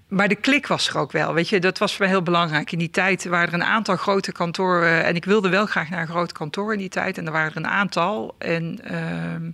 [0.08, 1.34] Maar de klik was er ook wel.
[1.34, 2.72] Weet je, dat was voor mij heel belangrijk.
[2.72, 5.04] In die tijd waren er een aantal grote kantoren.
[5.04, 7.18] En ik wilde wel graag naar een groot kantoor in die tijd.
[7.18, 8.36] En er waren er een aantal.
[8.38, 9.50] En ehm,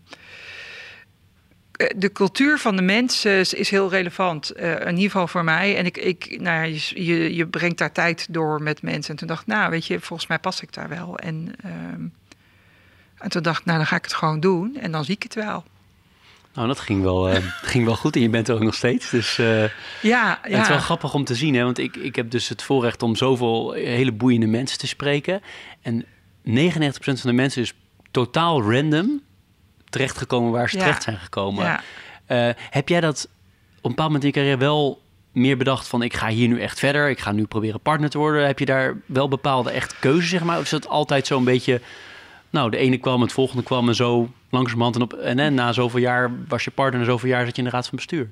[1.96, 5.78] de cultuur van de mensen is heel relevant, uh, in ieder geval voor mij.
[5.78, 9.12] En ik, ik, nou ja, je, je brengt daar tijd door met mensen.
[9.12, 11.18] En toen dacht ik, nou, weet je, volgens mij pas ik daar wel.
[11.18, 11.72] En, uh,
[13.18, 14.78] en toen dacht ik, nou, dan ga ik het gewoon doen.
[14.82, 15.64] En dan zie ik het wel.
[16.54, 17.36] Nou, dat ging wel, uh,
[17.74, 19.10] ging wel goed en je bent er ook nog steeds.
[19.10, 19.70] Dus uh, ja,
[20.02, 20.40] ja.
[20.42, 21.56] het is wel grappig om te zien.
[21.56, 21.64] Hè?
[21.64, 25.42] Want ik, ik heb dus het voorrecht om zoveel hele boeiende mensen te spreken.
[25.82, 26.06] En 99%
[27.00, 27.74] van de mensen is
[28.12, 29.22] totaal random
[29.90, 31.80] terechtgekomen waar ze terecht zijn gekomen.
[32.32, 33.28] Uh, heb jij dat
[33.78, 36.62] op een bepaald moment in je carrière wel meer bedacht van ik ga hier nu
[36.62, 38.46] echt verder, ik ga nu proberen partner te worden?
[38.46, 40.58] Heb je daar wel bepaalde echt keuzes zeg maar?
[40.58, 41.82] Of is het altijd zo'n beetje,
[42.50, 45.72] nou de ene kwam, het volgende kwam en zo langzamerhand en, op, en, en na
[45.72, 48.30] zoveel jaar was je partner en zoveel jaar zat je in de raad van bestuur?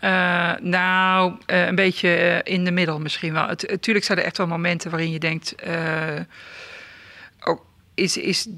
[0.00, 3.46] Uh, nou, uh, een beetje in de middel misschien wel.
[3.46, 5.54] Natuurlijk zijn er echt wel momenten waarin je denkt...
[7.44, 7.60] oh,
[7.94, 8.48] is, is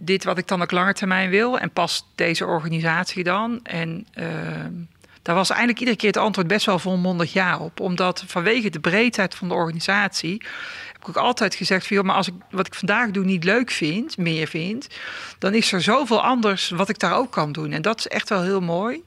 [0.00, 3.60] dit wat ik dan ook langer termijn wil en past deze organisatie dan?
[3.62, 4.26] En uh,
[5.22, 7.80] daar was eigenlijk iedere keer het antwoord best wel volmondig ja op.
[7.80, 10.42] Omdat vanwege de breedheid van de organisatie
[10.86, 13.44] heb ik ook altijd gezegd van joh, maar als ik wat ik vandaag doe niet
[13.44, 14.88] leuk vind, meer vind,
[15.38, 17.72] dan is er zoveel anders wat ik daar ook kan doen.
[17.72, 19.02] En dat is echt wel heel mooi.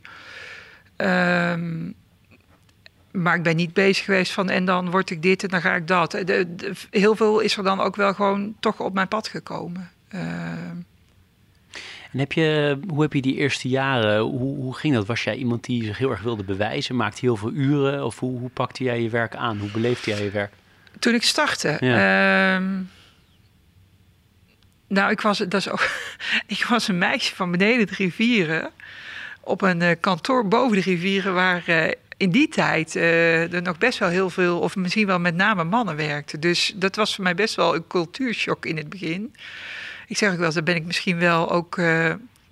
[0.98, 1.96] Um,
[3.12, 5.76] maar ik ben niet bezig geweest van en dan word ik dit en dan ga
[5.76, 6.24] ik dat.
[6.90, 9.92] Heel veel is er dan ook wel gewoon toch op mijn pad gekomen.
[10.14, 10.22] Uh,
[12.14, 15.06] en heb je, hoe heb je die eerste jaren, hoe, hoe ging dat?
[15.06, 16.96] Was jij iemand die zich heel erg wilde bewijzen?
[16.96, 18.06] Maakte heel veel uren?
[18.06, 19.60] Of hoe, hoe pakte jij je werk aan?
[19.60, 20.54] Hoe beleefde jij je werk?
[21.00, 21.78] Toen ik startte?
[21.80, 22.60] Ja.
[22.60, 22.66] Uh,
[24.88, 25.90] nou, ik was, dat is ook,
[26.48, 28.70] ik was een meisje van beneden de rivieren.
[29.42, 33.78] Op een uh, kantoor boven de rivieren, waar uh, in die tijd uh, er nog
[33.78, 36.40] best wel heel veel, of misschien wel met name mannen werkten.
[36.40, 39.34] Dus dat was voor mij best wel een cultuurshock in het begin.
[40.08, 41.78] Ik zeg ook wel, daar ben ik misschien wel ook,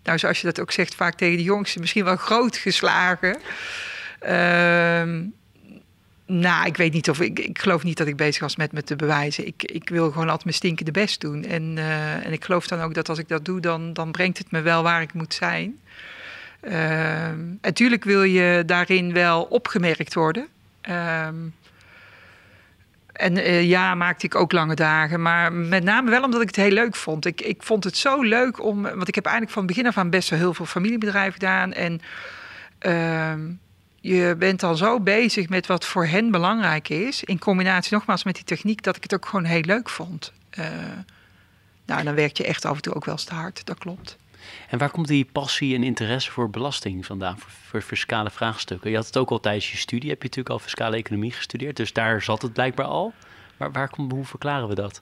[0.03, 3.37] nou zoals je dat ook zegt, vaak tegen de jongsten, misschien wel groot geslagen.
[4.19, 5.23] Ehm,
[6.25, 7.39] nou, ik weet niet of ik.
[7.39, 9.47] Ik geloof niet dat ik bezig was met me te bewijzen.
[9.47, 11.45] Ik, ik wil gewoon altijd mijn stinkende best doen.
[11.45, 14.37] En, uh, en ik geloof dan ook dat als ik dat doe, dan, dan brengt
[14.37, 15.79] het me wel waar ik moet zijn.
[16.63, 17.29] Uh,
[17.61, 20.47] natuurlijk wil je daarin wel opgemerkt worden.
[20.89, 21.27] Uh,
[23.13, 25.21] en uh, ja, maakte ik ook lange dagen.
[25.21, 27.26] Maar met name wel omdat ik het heel leuk vond.
[27.26, 28.82] Ik, ik vond het zo leuk om.
[28.82, 31.74] Want ik heb eigenlijk van begin af aan best wel heel veel familiebedrijven gedaan.
[31.74, 32.02] En
[32.80, 33.39] ehm,
[33.95, 37.24] je bent dan zo bezig met wat voor hen belangrijk is.
[37.24, 40.32] In combinatie nogmaals met die techniek, dat ik het ook gewoon heel leuk vond.
[40.60, 40.65] Uh,
[41.86, 44.17] nou, dan werk je echt af en toe ook wel te hard, dat klopt.
[44.69, 48.89] En waar komt die passie en interesse voor belasting vandaan, voor, fiscale vraagstukken?
[48.89, 51.75] Je had het ook al tijdens je studie, heb je natuurlijk al fiscale economie gestudeerd,
[51.75, 53.13] dus daar zat het blijkbaar al.
[53.58, 55.01] Maar waar komt, hoe verklaren we dat?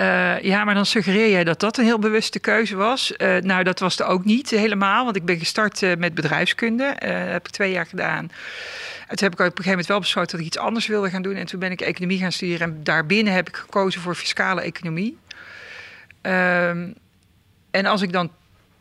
[0.00, 3.12] Uh, ja, maar dan suggereer jij dat dat een heel bewuste keuze was.
[3.18, 6.96] Uh, nou, dat was het ook niet helemaal, want ik ben gestart uh, met bedrijfskunde.
[6.98, 8.30] dat heb ik twee jaar gedaan.
[9.08, 11.10] En toen heb ik op een gegeven moment wel besloten dat ik iets anders wilde
[11.10, 11.34] gaan doen.
[11.34, 12.68] En toen ben ik economie gaan studeren.
[12.68, 15.18] En daarbinnen heb ik gekozen voor fiscale economie.
[16.20, 16.88] Ehm,
[17.70, 18.30] en als ik dan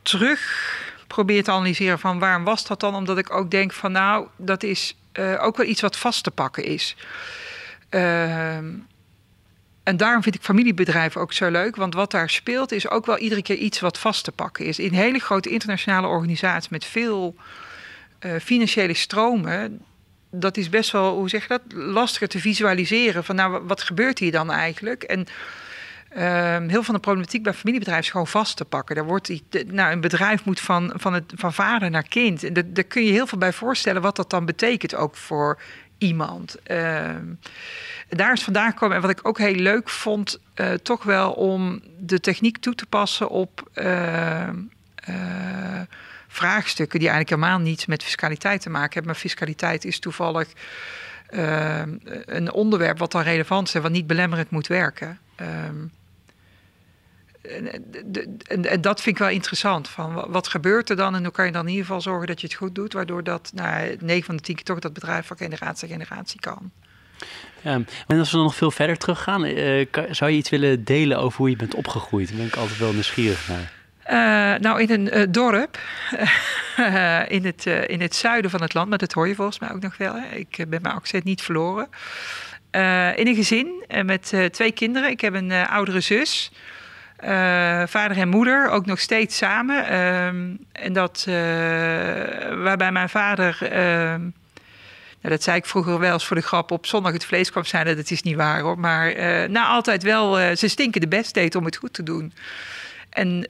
[0.01, 0.73] terug
[1.07, 2.95] probeer te analyseren van waarom was dat dan?
[2.95, 4.95] Omdat ik ook denk van nou, dat is
[5.39, 6.95] ook wel iets wat vast te pakken is.
[7.89, 8.65] Ehm
[9.85, 11.75] en daarom vind ik familiebedrijven ook zo leuk.
[11.75, 14.79] Want wat daar speelt is ook wel iedere keer iets wat vast te pakken is.
[14.79, 17.35] In hele grote internationale organisaties met veel
[18.19, 19.81] uh, financiële stromen.
[20.31, 23.23] Dat is best wel, hoe zeg je dat, lastiger te visualiseren.
[23.23, 25.03] Van nou, wat gebeurt hier dan eigenlijk?
[25.03, 25.25] En
[26.21, 28.95] heel veel van de problematiek bij familiebedrijven is gewoon vast te pakken.
[28.95, 32.55] Daar wordt, nou, een bedrijf moet van, van, het, van vader naar kind.
[32.75, 35.59] Daar kun je heel veel bij voorstellen wat dat dan betekent ook voor
[35.97, 36.57] iemand.
[36.71, 37.09] Uh,
[38.09, 38.95] daar is vandaan gekomen.
[38.95, 42.85] En wat ik ook heel leuk vond, uh, toch wel om de techniek toe te
[42.85, 44.47] passen op uh,
[45.09, 45.81] uh,
[46.27, 49.11] vraagstukken die eigenlijk helemaal niets met fiscaliteit te maken hebben.
[49.11, 50.47] Maar fiscaliteit is toevallig
[52.25, 55.19] een onderwerp wat dan relevant is en wat niet belemmerend moet werken.
[57.49, 59.87] En, en, dat vind ik wel interessant.
[59.87, 62.41] Van wat gebeurt er dan en hoe kan je dan in ieder geval zorgen dat
[62.41, 65.25] je het goed doet, waardoor dat nou, 9 van de 10 keer toch dat bedrijf
[65.25, 66.71] van generatie naar generatie kan.
[67.61, 71.17] Ja, en als we dan nog veel verder teruggaan, uh, zou je iets willen delen
[71.17, 72.27] over hoe je bent opgegroeid?
[72.27, 73.73] Daar ben ik altijd wel nieuwsgierig naar.
[74.09, 75.79] Uh, nou, in een uh, dorp
[77.37, 79.81] in, het, in het zuiden van het land, maar dat hoor je volgens mij ook
[79.81, 80.13] nog wel.
[80.13, 80.35] Hè?
[80.35, 81.87] Ik ben mijn accent niet verloren.
[83.15, 85.09] in een gezin met twee kinderen.
[85.09, 86.51] Ik heb een oudere zus.
[87.87, 89.87] Vader en moeder, ook nog steeds samen.
[89.87, 91.23] Ehm, en dat
[92.63, 94.21] waarbij mijn vader ehm,
[95.21, 97.95] dat zei ik vroeger wel eens voor de grap op zondag het vlees kwam zijn.
[97.95, 98.79] Dat is niet waar hoor.
[98.79, 99.13] Maar
[99.49, 102.33] nou, altijd wel ze stinken de best deed om het goed te doen.
[103.09, 103.47] En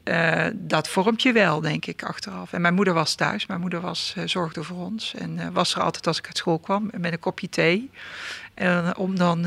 [0.54, 2.54] dat vormt je wel, denk ik, achteraf.
[2.54, 3.46] En mijn moeder was thuis.
[3.46, 5.14] Mijn moeder was, zorgde voor ons.
[5.18, 7.92] En was er altijd als ik uit school kwam met een kopje thee.
[8.54, 9.46] En om dan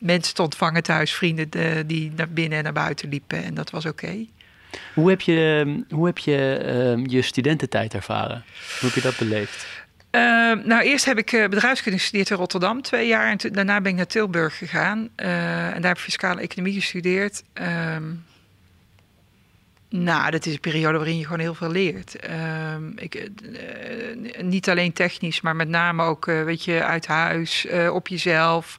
[0.00, 3.44] mensen te ontvangen thuis, vrienden de, die naar binnen en naar buiten liepen.
[3.44, 4.04] En dat was oké.
[4.04, 4.28] Okay.
[4.94, 8.44] Hoe heb je, hoe heb je je studententijd ervaren?
[8.80, 9.66] Hoe heb je dat beleefd?
[10.10, 10.20] Uh,
[10.64, 13.30] nou, eerst heb ik uh, bedrijfskunde gestudeerd in Rotterdam, twee jaar.
[13.30, 14.98] En daarna ben ik naar Tilburg gegaan.
[15.16, 17.42] Uh, en daar heb ik fiscale economie gestudeerd.
[17.52, 18.04] Ehm,
[19.88, 22.16] nou, dat is een periode waarin je gewoon heel veel leert.
[22.16, 28.08] Ehm, ik, eh, niet alleen technisch, maar met name ook, weet je, uit huis, op
[28.08, 28.76] jezelf.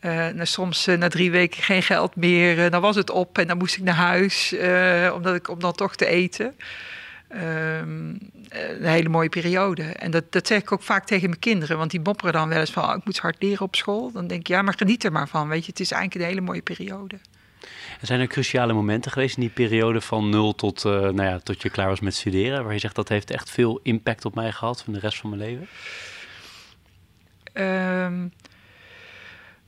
[0.00, 2.70] Nou, soms na drie weken geen geld meer.
[2.70, 4.54] dan was het op en dan moest ik naar huis
[5.14, 6.54] omdat ik, om dan toch te eten.
[7.34, 9.82] Um, een hele mooie periode.
[9.82, 11.78] En dat, dat zeg ik ook vaak tegen mijn kinderen.
[11.78, 12.84] Want die mopperen dan wel eens van...
[12.84, 14.12] Oh, ik moet hard leren op school.
[14.12, 15.48] Dan denk ik, ja, maar geniet er maar van.
[15.48, 17.16] Weet je, het is eigenlijk een hele mooie periode.
[18.00, 21.38] Er zijn er cruciale momenten geweest in die periode van nul tot, uh, nou ja,
[21.38, 22.64] tot je klaar was met studeren...
[22.64, 24.82] waar je zegt, dat heeft echt veel impact op mij gehad...
[24.82, 25.68] van de rest van mijn leven?
[27.54, 28.32] Um,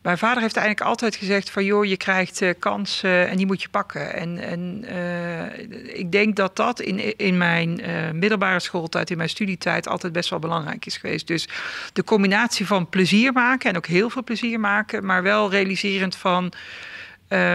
[0.08, 3.62] mijn vader heeft eigenlijk altijd gezegd van joh, je krijgt uh, kansen en die moet
[3.62, 4.14] je pakken.
[4.14, 9.28] En, en uh, ik denk dat dat in, in mijn uh, middelbare schooltijd, in mijn
[9.28, 11.26] studietijd altijd best wel belangrijk is geweest.
[11.26, 11.48] Dus
[11.92, 16.52] de combinatie van plezier maken en ook heel veel plezier maken, maar wel realiserend van.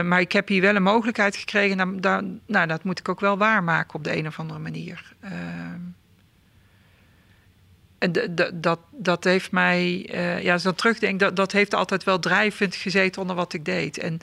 [0.03, 1.77] maar ik heb hier wel een mogelijkheid gekregen.
[1.77, 5.13] Nou, dat, nou, dat moet ik ook wel waarmaken op de een of andere manier.
[8.03, 11.73] Ehm, en dat, dat heeft mij, uh, ja, als ik dan terugdenk, dat, dat heeft
[11.73, 13.97] altijd wel drijvend gezeten onder wat ik deed.
[13.97, 14.19] En,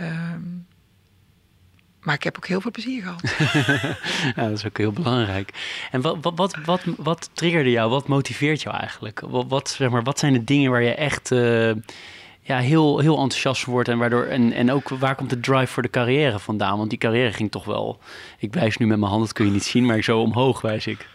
[0.00, 0.66] um,
[2.00, 3.22] Maar ik heb ook heel veel plezier gehad.
[4.36, 5.50] ja, dat is ook heel belangrijk.
[5.90, 7.90] En wat, wat, wat, wat, triggerde jou?
[7.90, 9.20] Wat motiveert jou eigenlijk?
[9.20, 11.72] Wat, wat, zeg maar, wat zijn de dingen waar je echt uh,
[12.40, 15.82] ja, heel, heel enthousiast wordt en waardoor en, en ook waar komt de drive voor
[15.82, 16.78] de carrière vandaan?
[16.78, 17.98] Want die carrière ging toch wel.
[18.38, 20.86] Ik wijs nu met mijn hand, dat kun je niet zien, maar zo omhoog wijs
[20.86, 21.06] ik.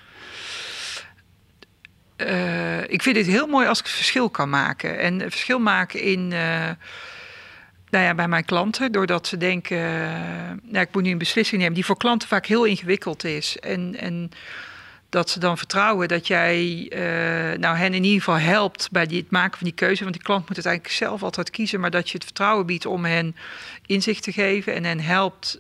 [2.21, 4.99] Uh, ik vind het heel mooi als ik het verschil kan maken.
[4.99, 6.31] En verschil maken in.
[6.31, 6.69] Uh,
[7.89, 11.59] nou ja, bij mijn klanten, doordat ze denken, uh, nou, ik moet nu een beslissing
[11.59, 13.59] nemen die voor klanten vaak heel ingewikkeld is.
[13.59, 14.31] En, en
[15.09, 16.85] dat ze dan vertrouwen dat jij
[17.59, 20.03] nou, hen in ieder geval helpt bij het maken van die keuze.
[20.03, 22.85] Want die klant moet het eigenlijk zelf altijd kiezen, maar dat je het vertrouwen biedt
[22.85, 23.35] om hen
[23.85, 25.59] inzicht te geven en hen helpt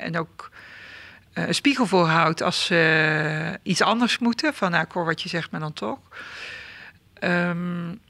[0.00, 0.50] en ook
[1.32, 4.54] een spiegel voorhoudt als ze iets anders moeten.
[4.54, 5.98] Van nou, wat je zegt, maar dan toch.
[7.20, 8.00] Um,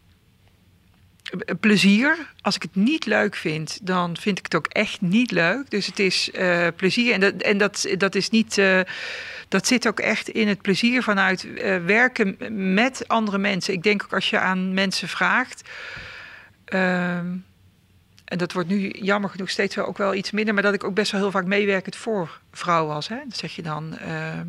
[1.60, 2.32] plezier.
[2.40, 5.70] Als ik het niet leuk vind, dan vind ik het ook echt niet leuk.
[5.70, 7.12] Dus het is uh, plezier.
[7.12, 8.58] En dat, en dat, dat is niet.
[8.58, 8.80] Uh,
[9.48, 11.46] dat zit ook echt in het plezier vanuit
[11.86, 12.36] werken
[12.74, 13.74] met andere mensen.
[13.74, 15.68] Ik denk ook als je aan mensen vraagt.
[16.64, 17.26] Ehm,
[18.32, 20.54] en dat wordt nu jammer genoeg steeds wel ook wel iets minder.
[20.54, 23.08] Maar dat ik ook best wel heel vaak meewerkend voor vrouwen was.
[23.08, 23.16] Hè?
[23.28, 23.98] Dat zeg je dan.
[23.98, 24.46] Ehm,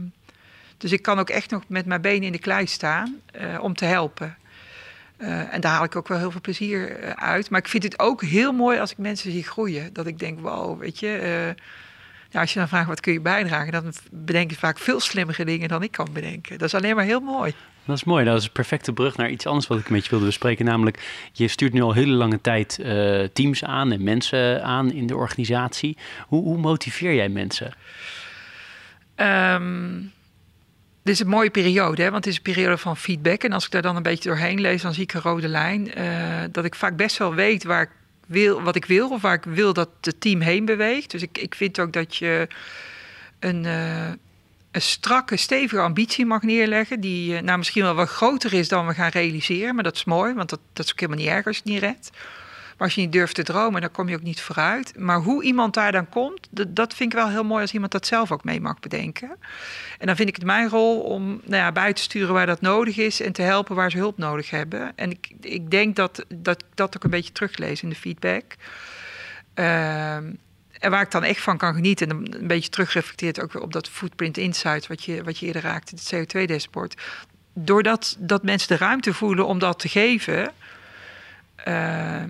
[0.77, 3.21] dus ik kan ook echt nog met mijn benen in de klei staan
[3.59, 4.37] om te helpen.
[5.17, 7.49] Uh, en daar haal ik ook wel heel veel plezier uh, uit.
[7.49, 9.93] Maar ik vind het ook heel mooi als ik mensen zie groeien.
[9.93, 11.55] Dat ik denk, wow, weet je...
[12.33, 13.71] Als je dan vraagt wat kun je bijdragen...
[13.71, 16.57] dan bedenk je vaak veel slimmere dingen dan ik kan bedenken.
[16.57, 17.53] Dat is alleen maar heel mooi.
[17.85, 18.25] Dat is mooi.
[18.25, 20.65] Dat is een perfecte brug naar iets anders wat ik met je wilde bespreken.
[20.65, 22.79] Namelijk, je stuurt nu al hele lange tijd
[23.33, 25.97] teams aan en mensen aan in de organisatie.
[26.27, 27.73] Hoe, hoe motiveer jij mensen?
[29.15, 30.11] Um,
[31.03, 32.11] dit is een mooie periode, hè?
[32.11, 33.43] want het is een periode van feedback.
[33.43, 35.99] En als ik daar dan een beetje doorheen lees, dan zie ik een rode lijn.
[35.99, 37.89] Uh, dat ik vaak best wel weet waar ik
[38.27, 41.11] wil, wat ik wil, of waar ik wil dat het team heen beweegt.
[41.11, 42.47] Dus ik, ik vind ook dat je
[43.39, 44.09] een, uh,
[44.73, 46.99] een strakke, stevige ambitie mag neerleggen.
[46.99, 49.75] Die uh, nou, misschien wel wat groter is dan we gaan realiseren.
[49.75, 51.71] Maar dat is mooi, want dat, dat is ook helemaal niet erg als je het
[51.71, 52.09] niet redt.
[52.77, 54.93] Maar als je niet durft te dromen, dan kom je ook niet vooruit.
[54.97, 57.91] Maar hoe iemand daar dan komt, dat, dat vind ik wel heel mooi als iemand
[57.91, 59.29] dat zelf ook mee mag bedenken.
[59.99, 62.61] En dan vind ik het mijn rol om nou ja, bij te sturen waar dat
[62.61, 64.91] nodig is en te helpen waar ze hulp nodig hebben.
[64.95, 68.43] En ik, ik denk dat, dat dat ook een beetje teruglees in de feedback.
[69.55, 70.17] Uh,
[70.83, 73.73] en waar ik dan echt van kan genieten, en een beetje terugreflecteert ook weer op
[73.73, 77.01] dat footprint insight, wat je, wat je eerder raakte, het CO2-dashboard.
[77.53, 80.51] Doordat dat mensen de ruimte voelen om dat te geven,
[81.67, 82.23] uh,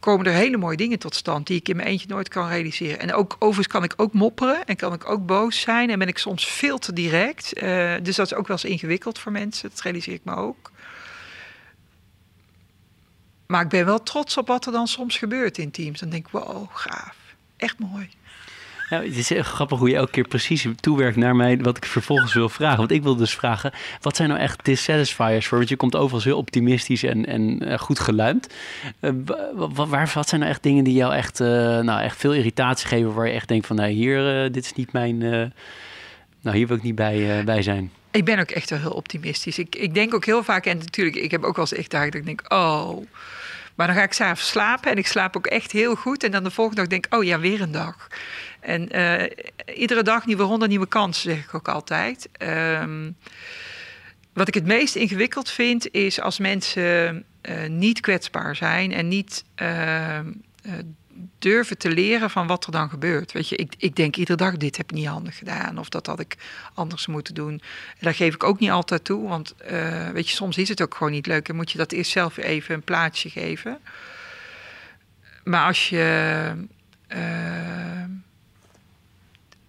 [0.00, 2.98] komen er hele mooie dingen tot stand die ik in mijn eentje nooit kan realiseren.
[2.98, 6.08] En ook overigens kan ik ook mopperen en kan ik ook boos zijn en ben
[6.08, 7.62] ik soms veel te direct.
[7.62, 10.70] Uh, dus dat is ook wel eens ingewikkeld voor mensen, dat realiseer ik me ook.
[13.46, 16.00] Maar ik ben wel trots op wat er dan soms gebeurt in teams.
[16.00, 17.20] Dan denk ik, wow, gaaf.
[17.62, 18.08] Echt mooi.
[18.90, 21.84] Nou, het is heel grappig hoe je elke keer precies toewerkt naar mij wat ik
[21.84, 22.78] vervolgens wil vragen.
[22.78, 25.58] Want ik wil dus vragen, wat zijn nou echt dissatisfiers voor?
[25.58, 28.54] Want je komt overal heel optimistisch en, en uh, goed geluimd.
[29.00, 29.10] Uh,
[29.54, 31.48] waar, wat zijn nou echt dingen die jou echt, uh,
[31.78, 34.92] nou, echt veel irritatie geven, waar je echt denkt van, nou hier, dit is niet
[34.92, 35.18] mijn,
[36.40, 37.90] nou hier wil ik niet bij, bij zijn.
[38.10, 39.58] Ik ben ook echt wel heel optimistisch.
[39.58, 42.10] Ik, ik denk ook heel vaak, en natuurlijk, ik heb ook wel eens echt dagen
[42.10, 43.06] dat ik denk, oh...
[43.74, 46.24] Maar dan ga ik s'avonds slapen en ik slaap ook echt heel goed.
[46.24, 48.08] En dan de volgende dag denk ik, oh ja, weer een dag.
[48.60, 49.22] En uh,
[49.76, 52.28] iedere dag nieuwe ronde, nieuwe kansen, zeg ik ook altijd.
[52.38, 53.16] Um,
[54.32, 59.44] wat ik het meest ingewikkeld vind, is als mensen uh, niet kwetsbaar zijn en niet
[59.62, 60.18] uh,
[61.38, 63.32] durven te leren van wat er dan gebeurt.
[63.32, 65.78] Weet je, ik, ik denk iedere dag, dit heb ik niet handig gedaan.
[65.78, 66.36] Of dat had ik
[66.74, 67.52] anders moeten doen.
[67.52, 67.60] En
[68.00, 69.28] daar geef ik ook niet altijd toe.
[69.28, 69.54] Want
[70.12, 71.48] weet je, soms is het ook gewoon niet leuk.
[71.48, 73.78] En moet je dat eerst zelf even een plaatsje geven.
[75.44, 76.66] Maar als je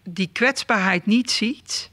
[0.03, 1.91] die kwetsbaarheid niet ziet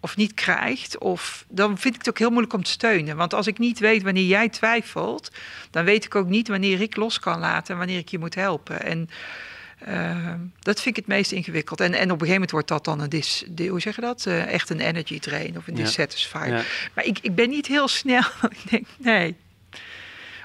[0.00, 3.16] of niet krijgt, of, dan vind ik het ook heel moeilijk om te steunen.
[3.16, 5.30] Want als ik niet weet wanneer jij twijfelt,
[5.70, 8.34] dan weet ik ook niet wanneer ik los kan laten en wanneer ik je moet
[8.34, 8.82] helpen.
[8.82, 9.08] En
[9.88, 11.80] uh, dat vind ik het meest ingewikkeld.
[11.80, 14.24] En, en op een gegeven moment wordt dat dan een dis, hoe zeg je dat?
[14.28, 15.82] Uh, echt een energy drain of een ja.
[15.82, 16.48] dissatisfier.
[16.48, 16.62] Ja.
[16.94, 18.22] Maar ik, ik ben niet heel snel.
[18.64, 19.36] ik denk, nee,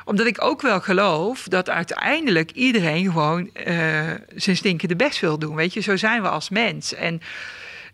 [0.06, 5.56] omdat ik ook wel geloof dat uiteindelijk iedereen gewoon uh, zijn stinkende best wil doen.
[5.56, 6.94] Weet je, zo zijn we als mens.
[6.94, 7.22] En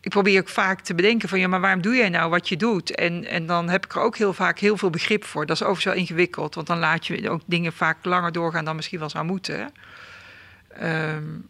[0.02, 2.58] ik probeer ook vaak te bedenken van ja, maar waarom doe jij nou wat je
[2.58, 2.96] doet?
[2.96, 5.46] En, en dan heb ik er ook heel vaak heel veel begrip voor.
[5.46, 8.76] Dat is overigens wel ingewikkeld, want dan laat je ook dingen vaak langer doorgaan dan
[8.76, 9.72] misschien wel zou moeten.
[10.84, 11.48] Um,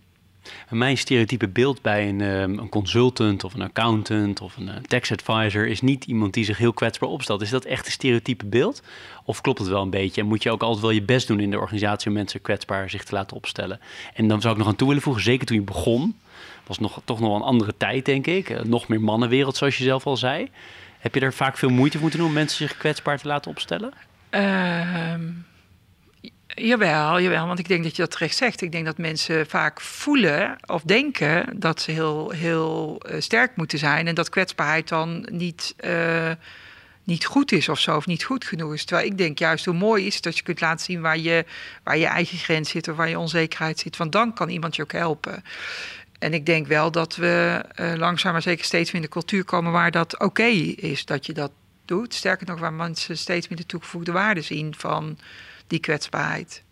[0.69, 5.67] Mijn stereotype beeld bij een, ehm, een, consultant of een accountant of een tax advisor
[5.67, 7.41] is niet iemand die zich heel kwetsbaar opstelt.
[7.41, 8.81] Is dat echt een stereotype beeld?
[9.25, 10.21] Of klopt het wel een beetje?
[10.21, 12.89] En moet je ook altijd wel je best doen in de organisatie om mensen kwetsbaar
[12.89, 13.79] zich te laten opstellen?
[14.13, 16.15] En dan zou ik nog aan toe willen voegen, zeker toen je begon,
[16.69, 18.49] was nog, toch nog een andere tijd, denk ik.
[18.49, 20.49] Eh, nog meer mannenwereld, zoals je zelf al zei.
[20.99, 23.51] Heb je er vaak veel moeite voor moeten doen om mensen zich kwetsbaar te laten
[23.51, 23.93] opstellen?
[24.31, 25.13] Uh,
[26.47, 28.61] jawel, jawel, want ik denk dat je dat terecht zegt.
[28.61, 33.79] Ik denk dat mensen vaak voelen of denken dat ze heel, heel uh, sterk moeten
[33.79, 35.75] zijn en dat kwetsbaarheid dan niet.
[35.85, 36.31] Uh,
[37.09, 38.85] niet goed is of zo, of niet goed genoeg is.
[38.85, 41.45] Terwijl ik denk juist hoe mooi is dat je kunt laten zien waar je,
[41.83, 43.97] waar je eigen grens zit of waar je onzekerheid zit.
[43.97, 45.43] Want dan kan iemand je ook helpen.
[46.19, 49.43] En ik denk wel dat we uh, langzaam maar zeker steeds meer in de cultuur
[49.43, 51.51] komen waar dat oké is dat je dat
[51.85, 52.13] doet.
[52.13, 55.17] Sterker nog, waar mensen steeds meer de toegevoegde waarde zien van
[55.67, 56.63] die kwetsbaarheid.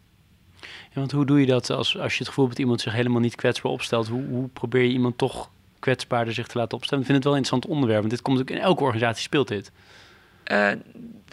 [0.62, 2.94] Ja, want hoe doe je dat als, als je het gevoel hebt dat iemand zich
[2.94, 4.08] helemaal niet kwetsbaar opstelt?
[4.08, 7.04] Hoe, hoe probeer je iemand toch kwetsbaarder zich te laten opstellen?
[7.04, 9.48] Ik vind het wel een interessant onderwerp, want dit komt ook in elke organisatie speelt
[9.48, 9.72] dit.
[10.52, 10.72] Uh,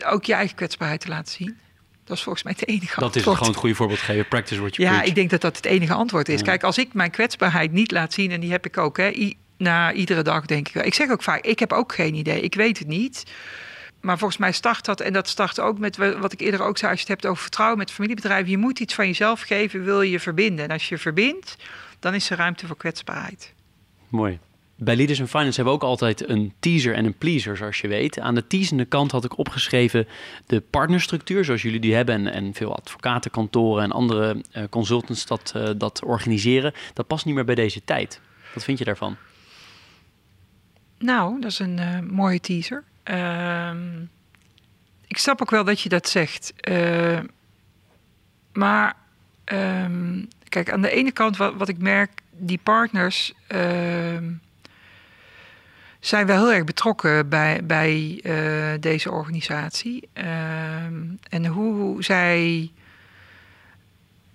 [0.05, 1.59] ook je eigen kwetsbaarheid te laten zien.
[2.05, 3.15] Dat is volgens mij het enige dat antwoord.
[3.15, 4.29] Dat is gewoon het goede voorbeeld geven.
[4.29, 5.09] Practice what you Ja, preach.
[5.09, 6.43] ik denk dat dat het enige antwoord is.
[6.43, 8.31] Kijk, als ik mijn kwetsbaarheid niet laat zien...
[8.31, 10.85] en die heb ik ook, hè, I, na iedere dag denk ik wel.
[10.85, 12.41] Ik zeg ook vaak, ik heb ook geen idee.
[12.41, 13.23] Ik weet het niet.
[14.01, 16.91] Maar volgens mij start dat, en dat start ook met wat ik eerder ook zei...
[16.91, 18.51] als je het hebt over vertrouwen met familiebedrijven...
[18.51, 20.65] je moet iets van jezelf geven, wil je je verbinden.
[20.65, 21.57] En als je verbindt,
[21.99, 23.53] dan is er ruimte voor kwetsbaarheid.
[24.09, 24.39] Mooi.
[24.77, 27.89] Bij Leaders in Finance hebben we ook altijd een teaser en een pleaser, zoals je
[27.89, 28.21] weet.
[28.21, 30.09] Aan de teasende kant had ik opgeschreven
[30.47, 32.15] de partnerstructuur, zoals jullie die hebben.
[32.15, 36.73] En, en veel advocatenkantoren en andere uh, consultants dat, uh, dat organiseren.
[36.93, 38.21] Dat past niet meer bij deze tijd.
[38.55, 39.17] Wat vind je daarvan?
[40.99, 42.85] Nou, dat is een uh, mooie teaser.
[45.07, 46.53] ik snap ook wel dat je dat zegt.
[48.53, 48.97] maar
[49.45, 53.33] um, kijk, aan de ene kant wat, wat ik merk, die partners
[56.07, 60.09] zijn wel heel erg betrokken bij, bij uh, deze organisatie.
[60.15, 60.25] Uh,
[61.29, 62.71] en hoe zij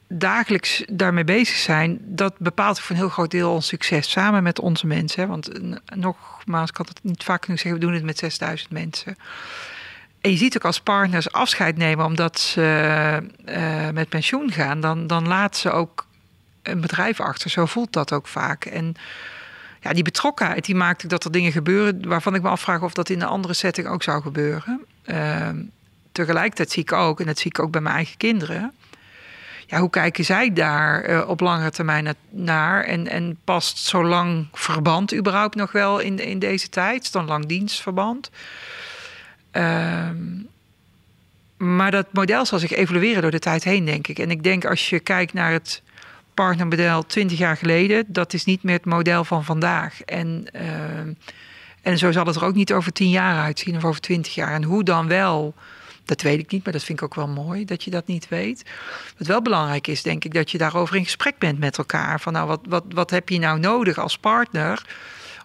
[0.07, 4.59] dagelijks daarmee bezig zijn, dat bepaalt voor een heel groot deel ons succes samen met
[4.59, 5.27] onze mensen.
[5.27, 8.71] Want uh, nogmaals, ik kan het niet vaak genoeg zeggen, we doen het met 6000
[8.71, 9.15] mensen.
[10.21, 15.07] En je ziet ook als partners afscheid nemen omdat ze uh, met pensioen gaan, dan,
[15.07, 16.07] dan laat ze ook
[16.63, 17.49] een bedrijf achter.
[17.49, 18.65] Zo voelt dat ook vaak.
[18.65, 18.95] En
[19.79, 23.09] ja, die betrokkenheid die maakt dat er dingen gebeuren waarvan ik me afvraag of dat
[23.09, 24.85] in een andere setting ook zou gebeuren.
[25.05, 25.49] Uh,
[26.11, 28.73] tegelijkertijd zie ik ook, en dat zie ik ook bij mijn eigen kinderen.
[29.67, 32.83] Ja, hoe kijken zij daar uh, op langere termijn naar?
[32.83, 37.11] En, en past zo lang verband überhaupt nog wel in, in deze tijd?
[37.11, 38.29] Dan lang dienstverband?
[39.53, 40.09] Uh,
[41.57, 44.19] maar dat model zal zich evolueren door de tijd heen, denk ik.
[44.19, 45.81] En ik denk als je kijkt naar het
[46.45, 50.01] partnermodel 20 jaar geleden, dat is niet meer het model van vandaag.
[50.01, 50.61] En, uh,
[51.81, 54.53] en zo zal het er ook niet over 10 jaar uitzien of over 20 jaar.
[54.53, 55.53] En hoe dan wel,
[56.05, 58.27] dat weet ik niet, maar dat vind ik ook wel mooi dat je dat niet
[58.27, 58.63] weet.
[59.17, 62.19] Wat wel belangrijk is, denk ik, dat je daarover in gesprek bent met elkaar.
[62.19, 64.85] Van nou, wat, wat, wat heb je nou nodig als partner?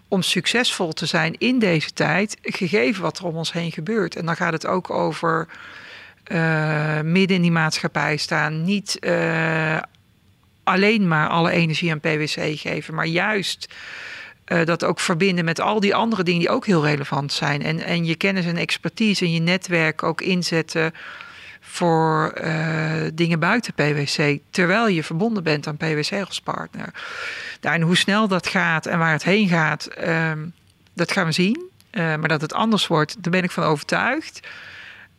[0.07, 4.15] om succesvol te zijn in deze tijd, gegeven wat er om ons heen gebeurt.
[4.15, 5.47] En dan gaat het ook over
[6.31, 9.77] uh, midden in die maatschappij staan, niet uh,
[10.65, 13.73] alleen maar alle energie aan PwC geven, maar juist
[14.47, 17.63] uh, dat ook verbinden met al die andere dingen die ook heel relevant zijn.
[17.63, 20.93] En, en je kennis en expertise en je netwerk ook inzetten
[21.59, 26.93] voor uh, dingen buiten PwC, terwijl je verbonden bent aan PwC als partner.
[27.61, 30.31] Nou, en hoe snel dat gaat en waar het heen gaat, uh,
[30.93, 31.69] dat gaan we zien.
[31.91, 34.39] Uh, maar dat het anders wordt, daar ben ik van overtuigd.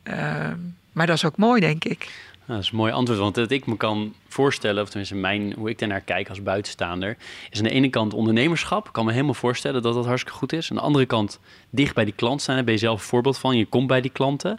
[0.03, 0.57] Ehm,
[0.93, 2.09] maar dat is ook mooi, denk ik.
[2.47, 5.71] Dat is een mooi antwoord, want dat ik me kan voorstellen, of tenminste mijn, hoe
[5.71, 7.17] ik daarnaar kijk als buitenstaander,
[7.51, 8.87] is aan de ene kant ondernemerschap.
[8.87, 10.71] Ik kan me helemaal voorstellen dat dat hartstikke goed is.
[10.71, 13.39] Aan de andere kant dicht bij die klant staan, daar ben je zelf een voorbeeld
[13.39, 13.57] van.
[13.57, 14.59] Je komt bij die klanten.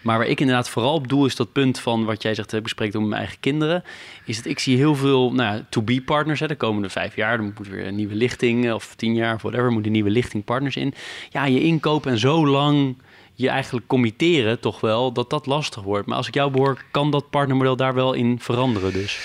[0.00, 2.62] Maar waar ik inderdaad vooral op doe, is dat punt van wat jij zegt, ik
[2.62, 3.84] bespreek met mijn eigen kinderen,
[4.24, 7.36] is dat ik zie heel veel nou, to-be-partners de komende vijf jaar.
[7.36, 10.44] Dan moet weer een nieuwe lichting, of tien jaar of whatever, moet een nieuwe lichting
[10.44, 10.94] partners in.
[11.30, 12.96] Ja, je inkoop en zo lang
[13.34, 16.06] je eigenlijk committeren toch wel dat dat lastig wordt.
[16.06, 19.20] Maar als ik jou behoor, kan dat partnermodel daar wel in veranderen dus?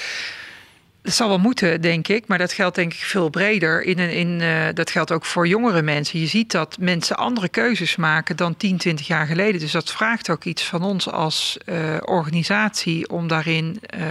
[1.02, 2.28] Dat zal wel moeten, denk ik.
[2.28, 3.84] Maar dat geldt denk ik veel breder.
[3.84, 6.20] In in, uh, dat geldt ook voor jongere mensen.
[6.20, 9.60] Je ziet dat mensen andere keuzes maken dan 10, 20 jaar geleden.
[9.60, 13.82] Dus dat vraagt ook iets van ons als uh, organisatie om daarin...
[13.98, 14.04] Uh,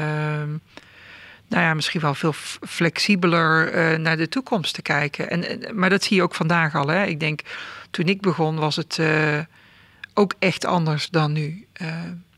[1.48, 2.34] nou ja, misschien wel veel
[2.66, 5.30] flexibeler uh, naar de toekomst te kijken.
[5.30, 6.88] En, maar dat zie je ook vandaag al.
[6.88, 7.04] Hè.
[7.04, 7.40] Ik denk,
[7.90, 8.98] toen ik begon was het
[10.18, 11.66] ook echt anders dan nu.
[11.82, 11.94] Uh,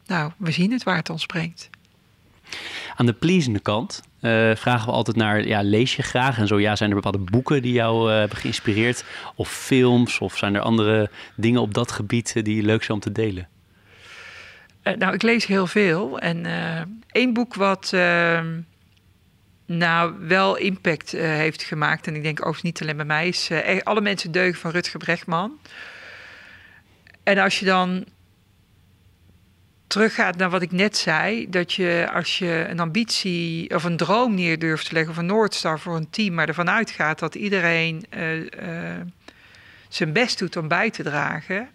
[0.06, 1.70] nou, we zien het waar het ons brengt.
[2.96, 6.38] Aan de pleasende kant uh, vragen we altijd naar, ja, lees je graag?
[6.38, 9.04] En zo ja, zijn er bepaalde boeken die jou uh, hebben geïnspireerd?
[9.34, 10.18] Of films?
[10.18, 13.48] Of zijn er andere dingen op dat gebied die leuk zijn om te delen?
[14.82, 16.18] Nou, ik lees heel veel.
[16.18, 16.46] En
[17.10, 18.60] één boek wat ehm,
[19.66, 22.06] nou wel impact heeft gemaakt...
[22.06, 23.28] en ik denk overigens niet alleen bij mij...
[23.28, 23.50] is
[23.82, 25.58] Alle Mensen Deugen van Rutger Brechtman.
[27.30, 28.04] En als je dan
[29.86, 34.34] teruggaat naar wat ik net zei, dat je als je een ambitie of een droom
[34.34, 38.04] neer durft te leggen of een Noordstar voor een team, maar ervan uitgaat dat iedereen
[38.14, 38.46] uh, uh,
[39.88, 41.68] zijn best doet om bij te dragen,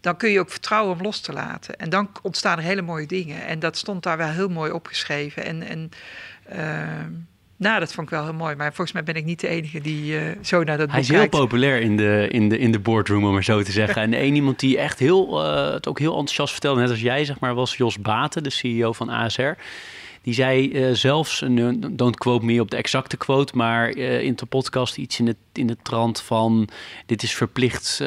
[0.00, 1.76] dan kun je ook vertrouwen om los te laten.
[1.76, 3.46] En dan ontstaan er hele mooie dingen.
[3.46, 5.44] En dat stond daar wel heel mooi opgeschreven.
[5.44, 5.90] En, en
[6.52, 7.18] uh,
[7.56, 8.54] nou, dat vond ik wel heel mooi.
[8.54, 11.08] Maar volgens mij ben ik niet de enige die uh, zo naar dat Hij is
[11.08, 14.02] heel populair in de, in, de, in de boardroom, om maar zo te zeggen.
[14.02, 17.24] en één iemand die echt heel, uh, het ook heel enthousiast vertelde, net als jij,
[17.24, 19.50] zeg maar, was Jos Baten, de CEO van ASR.
[20.22, 21.44] Die zei uh, zelfs,
[21.90, 25.66] don't quote me op de exacte quote, maar in de podcast iets in de, in
[25.66, 26.68] de trant van...
[27.06, 28.00] dit is verplicht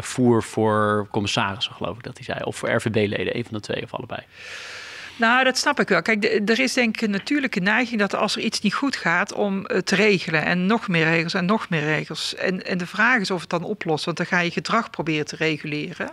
[0.00, 2.38] voer voor commissarissen, geloof ik dat hij zei.
[2.44, 4.20] Of voor RVB-leden, een van de twee of allebei.
[5.16, 6.02] Nou, dat snap ik wel.
[6.02, 9.32] Kijk, er is denk ik een natuurlijke neiging dat als er iets niet goed gaat,
[9.32, 10.44] om te regelen.
[10.44, 12.34] En nog meer regels en nog meer regels.
[12.34, 15.26] En, en de vraag is of het dan oplost, want dan ga je gedrag proberen
[15.26, 16.08] te reguleren.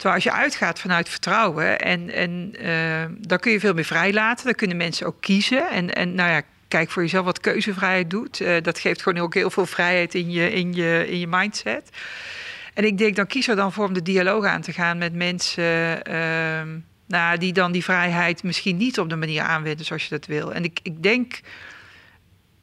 [0.00, 4.44] Terwijl als je uitgaat vanuit vertrouwen, en, en uh, dan kun je veel meer vrijlaten.
[4.44, 5.70] Dan kunnen mensen ook kiezen.
[5.70, 8.40] En, en nou ja, kijk voor jezelf wat keuzevrijheid doet.
[8.40, 11.90] Uh, dat geeft gewoon ook heel veel vrijheid in je, in je, in je mindset.
[12.74, 15.14] En ik denk, dan kies er dan voor om de dialoog aan te gaan met
[15.14, 16.00] mensen.
[16.10, 16.60] Uh,
[17.10, 20.54] nou, die dan die vrijheid misschien niet op de manier aanwenden zoals je dat wil.
[20.54, 21.40] En ik, ik denk,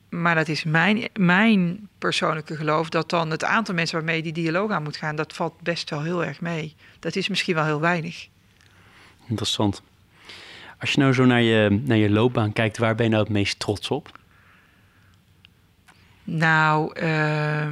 [0.09, 4.33] maar dat is mijn, mijn persoonlijke geloof, dat dan het aantal mensen waarmee je die
[4.43, 6.75] dialoog aan moet gaan, dat valt best wel heel erg mee.
[6.99, 8.27] Dat is misschien wel heel weinig.
[9.27, 9.81] Interessant.
[10.79, 13.33] Als je nou zo naar je, naar je loopbaan kijkt, waar ben je nou het
[13.33, 14.19] meest trots op?
[16.23, 17.67] Nou, uh,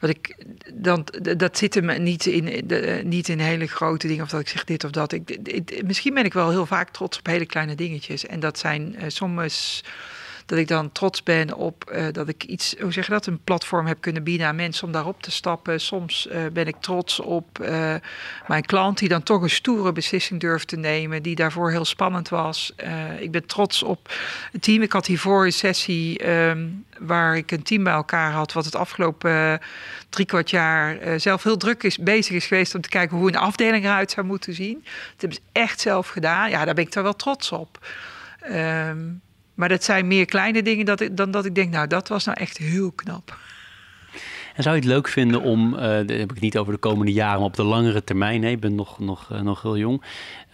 [0.00, 0.36] wat ik,
[0.74, 4.48] dan, dat zit hem niet in, de, niet in hele grote dingen of dat ik
[4.48, 5.12] zeg dit of dat.
[5.12, 8.26] Ik, misschien ben ik wel heel vaak trots op hele kleine dingetjes.
[8.26, 9.84] En dat zijn uh, soms
[10.50, 13.44] dat ik dan trots ben op uh, dat ik iets, hoe zeg je dat, een
[13.44, 15.80] platform heb kunnen bieden aan mensen om daarop te stappen.
[15.80, 17.94] Soms uh, ben ik trots op uh,
[18.46, 22.28] mijn klant die dan toch een stoere beslissing durft te nemen, die daarvoor heel spannend
[22.28, 22.74] was.
[23.18, 24.12] ik ben trots op
[24.52, 24.82] het team.
[24.82, 28.74] Ik had hiervoor een sessie um, waar ik een team bij elkaar had, wat het
[28.74, 29.60] afgelopen
[30.08, 33.36] drie kwart jaar zelf heel druk is, bezig is geweest om te kijken hoe een
[33.36, 34.80] afdeling eruit zou moeten zien.
[34.82, 36.50] Dat hebben ze echt zelf gedaan.
[36.50, 37.86] Ja, daar ben ik daar wel trots op.
[38.50, 39.20] Um,
[39.60, 42.24] maar dat zijn meer kleine dingen dat ik, dan dat ik denk, nou, dat was
[42.24, 43.38] nou echt heel knap.
[44.54, 47.12] En zou je het leuk vinden om, uh, dat heb ik niet over de komende
[47.12, 50.02] jaren, maar op de langere termijn, nee, ik ben nog, nog, uh, nog heel jong,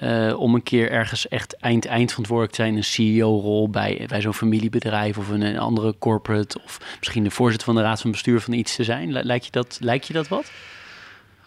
[0.02, 4.04] uh, om een keer ergens echt eind-eind van het werk te zijn, een CEO-rol bij,
[4.09, 8.00] bij zo'n familiebedrijf of een, een, andere corporate, of misschien de voorzitter van de raad
[8.00, 9.12] van bestuur van iets te zijn?
[9.12, 10.50] Lijkt je dat, lijkt je dat wat?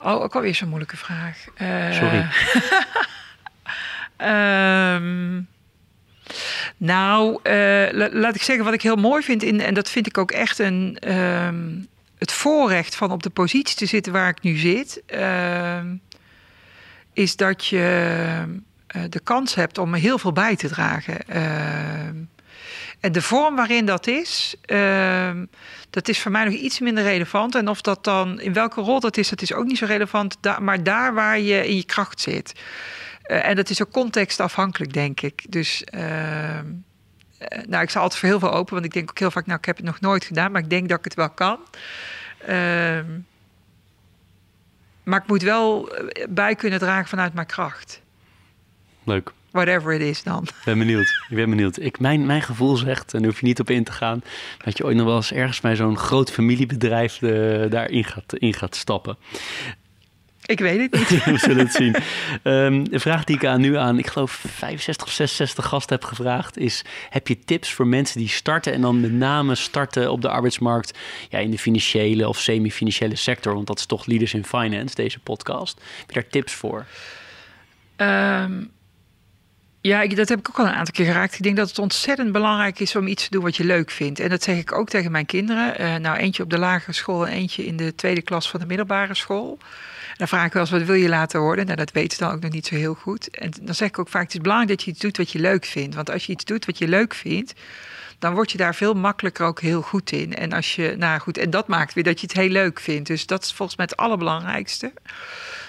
[0.01, 1.45] Oh, ook alweer zo'n moeilijke vraag.
[1.91, 2.25] Sorry.
[4.17, 5.47] um,
[6.77, 10.17] Nou, uh, laat ik zeggen wat ik heel mooi vind, in, en dat vind ik
[10.17, 14.57] ook echt een, um, het voorrecht van op de positie te zitten waar ik nu
[14.57, 15.79] zit, uh,
[17.13, 18.43] is dat je
[18.95, 21.27] uh, de kans hebt om heel veel bij te dragen.
[21.27, 22.15] Ehm,
[22.99, 24.55] en de vorm waarin dat is,
[25.89, 27.55] dat is voor mij nog iets minder relevant.
[27.55, 30.37] En of dat dan, in welke rol dat is, dat is ook niet zo relevant.
[30.59, 32.53] Maar daar waar je in je kracht zit.
[33.29, 35.45] Uh, en dat is ook contextafhankelijk, denk ik.
[35.49, 36.01] Dus uh,
[37.67, 39.57] nou, ik sta altijd voor heel veel open, want ik denk ook heel vaak, nou,
[39.59, 41.59] ik heb het nog nooit gedaan, maar ik denk dat ik het wel kan.
[42.41, 42.99] Uh,
[45.03, 45.91] maar ik moet wel
[46.29, 48.01] bij kunnen dragen vanuit mijn kracht.
[49.03, 49.31] Leuk.
[49.51, 50.43] Whatever it is dan.
[50.43, 51.25] Ik ben benieuwd.
[51.29, 51.79] Ik ben benieuwd.
[51.79, 54.23] Ik, mijn, mijn gevoel zegt, en daar hoef je niet op in te gaan,
[54.63, 58.53] dat je ooit nog wel eens ergens bij zo'n groot familiebedrijf de, daarin gaat, in
[58.53, 59.17] gaat stappen.
[60.49, 61.23] Ik weet het niet.
[61.25, 61.95] We zullen het zien.
[62.43, 66.03] Um, de vraag die ik aan nu aan, ik geloof 65 of 66 gasten heb
[66.03, 70.21] gevraagd, is: heb je tips voor mensen die starten en dan met name starten op
[70.21, 70.97] de arbeidsmarkt
[71.29, 73.53] ja, in de financiële of semi-financiële sector?
[73.53, 75.81] Want dat is toch Leaders in Finance, deze podcast.
[75.99, 76.85] Heb je daar tips voor?
[77.97, 78.71] Um,
[79.81, 81.33] ja, ik, dat heb ik ook al een aantal keer geraakt.
[81.33, 84.19] Ik denk dat het ontzettend belangrijk is om iets te doen wat je leuk vindt.
[84.19, 85.81] En dat zeg ik ook tegen mijn kinderen.
[85.81, 88.65] Uh, nou, eentje op de lagere school en eentje in de tweede klas van de
[88.65, 89.57] middelbare school.
[90.19, 91.65] Dan vraag ik wel eens, wat wil je laten worden?
[91.65, 93.29] Nou, dat weten ze dan ook nog niet zo heel goed.
[93.29, 95.39] En dan zeg ik ook vaak, het is belangrijk dat je iets doet wat je
[95.39, 95.95] leuk vindt.
[95.95, 97.53] Want als je iets doet wat je leuk vindt,
[98.17, 100.35] dan word je daar veel makkelijker ook heel goed in.
[100.35, 103.07] En als je, nou goed, en dat maakt weer dat je het heel leuk vindt.
[103.07, 104.93] Dus dat is volgens mij het allerbelangrijkste.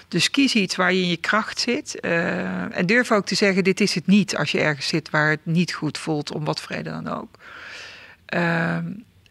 [0.09, 1.98] Dus kies iets waar je in je kracht zit.
[2.01, 5.30] Uh, en durf ook te zeggen: dit is het niet als je ergens zit waar
[5.30, 7.34] het niet goed voelt, om wat vrede dan ook.
[8.34, 8.76] Uh,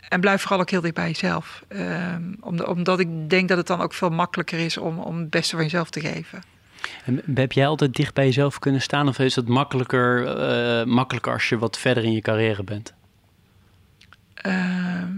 [0.10, 1.64] en blijf vooral ook heel dicht bij jezelf.
[1.68, 5.55] Ehm, omdat ik denk dat het dan ook veel makkelijker is om, om het beste
[5.55, 6.41] van jezelf te geven.
[7.05, 9.07] En heb jij altijd dicht bij jezelf kunnen staan?
[9.07, 10.38] Of is het makkelijker,
[10.80, 12.93] uh, makkelijker als je wat verder in je carrière bent?
[14.34, 15.16] Ehm,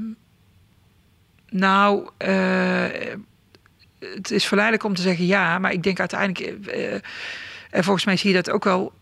[1.50, 2.86] nou, uh,
[4.00, 6.94] het is verleidelijk om te zeggen ja, maar ik denk uiteindelijk, uh,
[7.70, 8.94] en volgens mij zie je dat ook wel.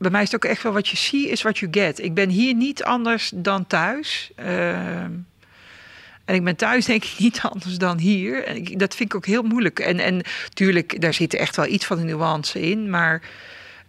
[0.00, 1.98] Bij mij is het ook echt wel wat je ziet, is wat je get.
[1.98, 4.30] Ik ben hier niet anders dan thuis.
[4.34, 5.12] Ehm,
[6.24, 8.44] en ik ben thuis denk ik niet anders dan hier.
[8.44, 9.78] En dat vind ik ook heel moeilijk.
[9.78, 12.90] En, en natuurlijk, daar zit echt wel iets van de nuance in.
[12.90, 13.22] Maar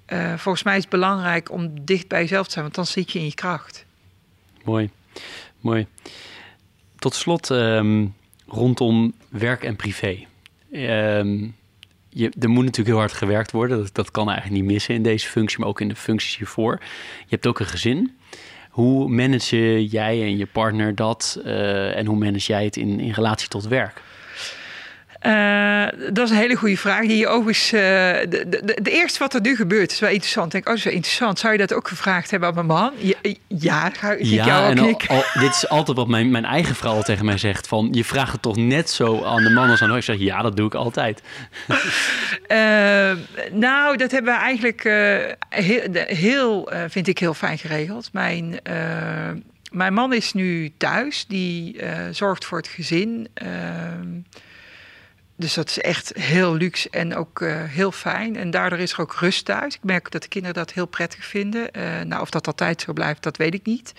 [0.08, 2.64] uh, volgens mij is het belangrijk om dicht bij jezelf te zijn.
[2.64, 3.86] Want dan zit je in je kracht.
[4.64, 4.90] Mooi,
[5.60, 5.88] mooi.
[6.96, 8.16] Tot slot um,
[8.48, 10.26] rondom werk en privé.
[10.72, 11.56] Um,
[12.14, 13.78] je, er moet natuurlijk heel hard gewerkt worden.
[13.78, 16.78] Dat, dat kan eigenlijk niet missen in deze functie, maar ook in de functies hiervoor.
[17.20, 18.18] Je hebt ook een gezin.
[18.70, 21.40] Hoe manage jij en je partner dat?
[21.46, 24.02] Uh, en hoe manage jij het in, in relatie tot werk?
[25.26, 27.02] Uh, dat is een hele goede vraag.
[27.02, 27.74] Die je overigens.
[27.74, 30.46] Uh, de, de, de, eerste wat er nu gebeurt is wel interessant.
[30.46, 31.40] Ik denk, oh, dat is wel interessant.
[31.40, 32.92] Zou je dat ook gevraagd hebben aan mijn man?
[32.98, 33.18] Ja,
[33.48, 36.46] ja ga ik ja, jou ook en al, al, dit is altijd wat mijn, mijn
[36.46, 39.70] eigen vrouw tegen mij zegt: van je vraagt het toch net zo aan de man
[39.70, 41.22] als aan de Ik zeg ja, dat doe ik altijd.
[41.68, 41.78] uh,
[43.68, 44.84] nou, dat hebben we eigenlijk
[45.50, 48.10] heel, heel vind ik heel fijn geregeld.
[48.14, 48.60] Mijn.
[49.72, 51.80] mijn man is nu thuis, die
[52.12, 53.28] zorgt voor het gezin.
[53.34, 54.08] Ehm,
[55.42, 58.36] dus dat is echt heel luxe en ook uh, heel fijn.
[58.36, 59.76] En daardoor is er ook rust thuis.
[59.76, 61.70] Ik merk dat de kinderen dat heel prettig vinden.
[61.78, 63.94] Uh, nou, of dat altijd zo blijft, dat weet ik niet.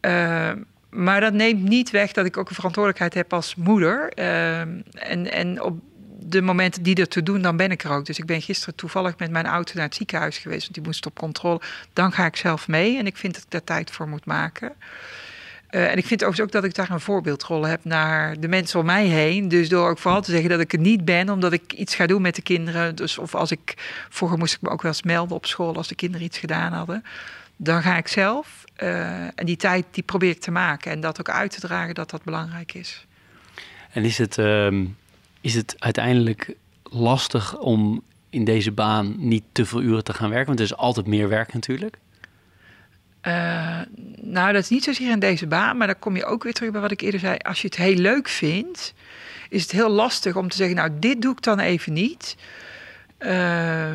[0.00, 0.52] Uh,
[0.90, 4.08] maar dat neemt niet weg dat ik ook een verantwoordelijkheid heb als moeder.
[4.12, 5.80] en, en op
[6.26, 8.06] de momenten die er te doen, dan ben ik er ook.
[8.06, 11.06] Dus ik ben gisteren toevallig met mijn auto naar het ziekenhuis geweest, want die moest
[11.06, 11.60] op controle.
[11.92, 14.72] Dan ga ik zelf mee en ik vind dat ik daar tijd voor moet maken.
[15.74, 18.80] Uh, en ik vind overigens ook dat ik daar een voorbeeldrol heb naar de mensen
[18.80, 19.48] om mij heen.
[19.48, 22.06] Dus door ook vooral te zeggen dat ik het niet ben, omdat ik iets ga
[22.06, 22.94] doen met de kinderen.
[22.94, 23.74] Dus of als ik,
[24.08, 26.72] vroeger moest ik me ook wel eens melden op school als de kinderen iets gedaan
[26.72, 27.04] hadden.
[27.56, 28.64] Dan ga ik zelf.
[28.82, 30.90] Uh, en die tijd die probeer ik te maken.
[30.90, 33.06] En dat ook uit te dragen dat dat belangrijk is.
[33.90, 34.86] En is het, uh,
[35.40, 40.46] is het uiteindelijk lastig om in deze baan niet te veel uren te gaan werken?
[40.46, 41.98] Want er is altijd meer werk natuurlijk.
[43.26, 43.80] Uh,
[44.20, 46.70] nou, dat is niet zozeer in deze baan, maar dan kom je ook weer terug
[46.70, 47.36] bij wat ik eerder zei.
[47.36, 48.94] Als je het heel leuk vindt,
[49.48, 52.36] is het heel lastig om te zeggen: Nou, dit doe ik dan even niet.
[53.18, 53.86] Uh,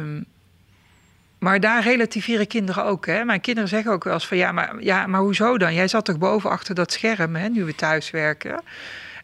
[1.39, 3.05] maar daar relativeren kinderen ook.
[3.05, 3.23] Hè?
[3.23, 5.73] Mijn kinderen zeggen ook wel eens van ja, maar, ja, maar hoezo dan?
[5.73, 8.61] Jij zat toch boven achter dat scherm, hè, nu we thuis werken.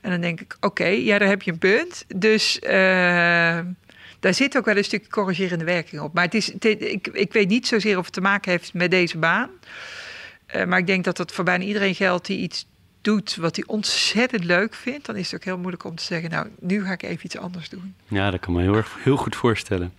[0.02, 2.06] En dan denk ik, oké, ja, daar heb je een punt.
[2.16, 2.70] Dus uh,
[4.20, 6.14] daar zit ook wel een stukje corrigerende werking op.
[6.14, 9.18] Maar het is, ik, ik weet niet zozeer of het te maken heeft met deze
[9.18, 9.50] baan.
[10.56, 12.66] Uh, maar ik denk dat dat voor bijna iedereen geldt die iets
[13.02, 16.30] doet wat hij ontzettend leuk vindt, dan is het ook heel moeilijk om te zeggen,
[16.30, 17.96] nou, nu ga ik even iets anders doen.
[18.08, 19.94] Ja, dat kan me heel, erg, heel goed voorstellen.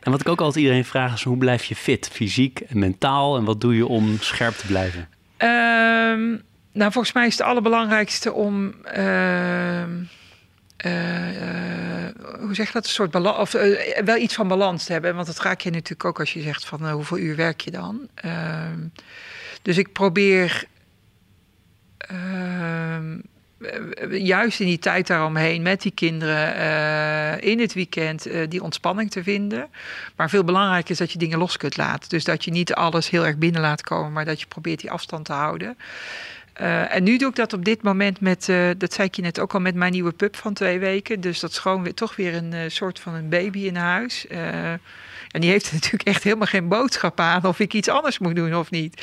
[0.00, 3.36] En wat ik ook altijd iedereen vraag is, hoe blijf je fit, fysiek en mentaal?
[3.36, 5.08] En wat doe je om scherp te blijven?
[5.38, 6.42] Um,
[6.72, 8.74] nou, volgens mij is het allerbelangrijkste om...
[8.96, 9.82] Uh,
[10.86, 10.98] uh,
[12.40, 12.84] hoe zeg je dat?
[12.84, 15.14] Een soort balans, of uh, wel iets van balans te hebben.
[15.14, 18.08] Want dat raak je natuurlijk ook als je zegt van hoeveel uur werk je dan.
[19.62, 20.64] Dus ik probeer
[21.98, 23.18] ehm,
[24.10, 29.68] juist in die tijd daaromheen met die kinderen in het weekend die ontspanning te vinden.
[30.16, 32.08] Maar veel belangrijker is dat je dingen los kunt laten.
[32.08, 34.90] Dus dat je niet alles heel erg binnen laat komen, maar dat je probeert die
[34.90, 35.76] afstand te houden.
[36.60, 39.40] Uh, en nu doe ik dat op dit moment met, dat zei ik je net
[39.40, 41.20] ook al, met mijn nieuwe pup van twee weken.
[41.20, 44.26] Dus dat is gewoon weer, toch weer een soort van een baby in huis.
[45.30, 48.54] En die heeft natuurlijk echt helemaal geen boodschap aan of ik iets anders moet doen
[48.54, 49.02] of niet.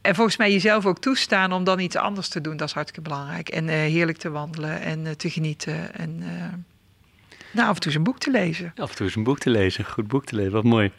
[0.00, 3.08] en volgens mij jezelf ook toestaan om dan iets anders te doen, dat is hartstikke
[3.08, 3.48] belangrijk.
[3.48, 5.94] En heerlijk te wandelen en te genieten.
[5.94, 6.22] En
[7.56, 8.72] nou, af en toe eens een boek te lezen.
[8.76, 10.90] Af en toe eens een boek te lezen, een goed boek te lezen, wat mooi.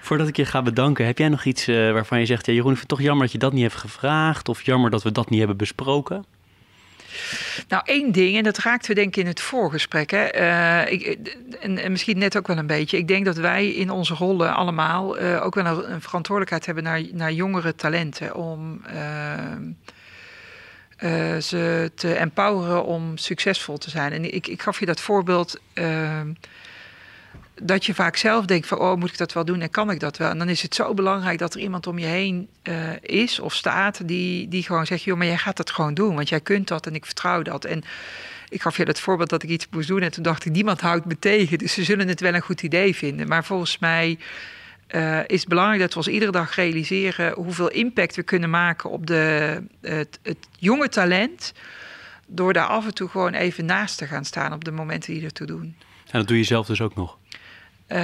[0.00, 2.46] Voordat ik je ga bedanken, heb jij nog iets waarvan je zegt...
[2.46, 4.48] Ja, Jeroen, ik vind het toch jammer dat je dat niet hebt gevraagd...
[4.48, 6.24] of jammer dat we dat niet hebben besproken?
[7.68, 10.10] Nou, één ding, en dat raakten we denk ik in het voorgesprek.
[10.10, 10.40] Hè.
[10.40, 11.18] Uh, ik,
[11.60, 12.96] en, en, misschien net ook wel een beetje.
[12.96, 17.02] Ik denk dat wij in onze rollen allemaal uh, ook wel een, verantwoordelijkheid hebben naar,
[17.12, 18.34] naar jongere talenten.
[18.34, 18.82] Om
[21.04, 24.12] uh, ze te empoweren om succesvol te zijn.
[24.12, 25.60] En ik, ik gaf je dat voorbeeld.
[27.62, 30.00] Dat je vaak zelf denkt van, oh, moet ik dat wel doen en kan ik
[30.00, 30.30] dat wel?
[30.30, 33.54] En dan is het zo belangrijk dat er iemand om je heen uh, is of
[33.54, 36.68] staat die, die gewoon zegt, joh, maar jij gaat dat gewoon doen, want jij kunt
[36.68, 37.64] dat en ik vertrouw dat.
[37.64, 37.82] En
[38.48, 40.80] ik gaf je het voorbeeld dat ik iets moest doen en toen dacht ik, niemand
[40.80, 41.58] houdt me tegen.
[41.58, 43.28] Dus ze zullen het wel een goed idee vinden.
[43.28, 44.18] Maar volgens mij
[44.90, 48.90] uh, is het belangrijk dat we ons iedere dag realiseren hoeveel impact we kunnen maken
[48.90, 51.52] op de, het, het jonge talent.
[52.26, 55.24] Door daar af en toe gewoon even naast te gaan staan op de momenten die
[55.24, 55.76] ertoe doen.
[56.10, 57.18] En dat doe je zelf dus ook nog?
[57.88, 57.98] Uh,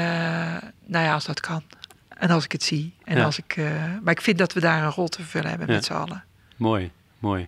[0.86, 1.62] nou ja, als dat kan.
[2.08, 2.94] En als ik het zie.
[3.04, 3.70] En als ik, uh,
[4.02, 6.24] maar ik vind dat we daar een rol te vervullen hebben met z'n allen.
[6.56, 7.46] Mooi, mooi.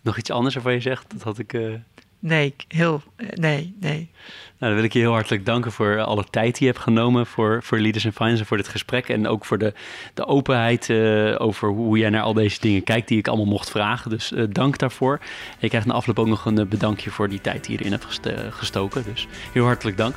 [0.00, 1.10] Nog iets anders waarvan je zegt?
[1.10, 1.52] Dat had ik.
[1.52, 1.74] Uh...
[2.18, 3.02] Nee, heel.
[3.34, 4.10] nee, nee.
[4.58, 7.26] Nou, dan wil ik je heel hartelijk danken voor alle tijd die je hebt genomen
[7.26, 9.08] voor, voor Leaders in Finance en voor dit gesprek.
[9.08, 9.74] En ook voor de,
[10.14, 13.70] de openheid uh, over hoe jij naar al deze dingen kijkt die ik allemaal mocht
[13.70, 14.10] vragen.
[14.10, 15.18] Dus uh, dank daarvoor.
[15.20, 17.92] En je krijgt na afloop ook nog een bedankje voor die tijd die je erin
[17.92, 19.04] hebt gestoken.
[19.04, 20.14] Dus heel hartelijk dank.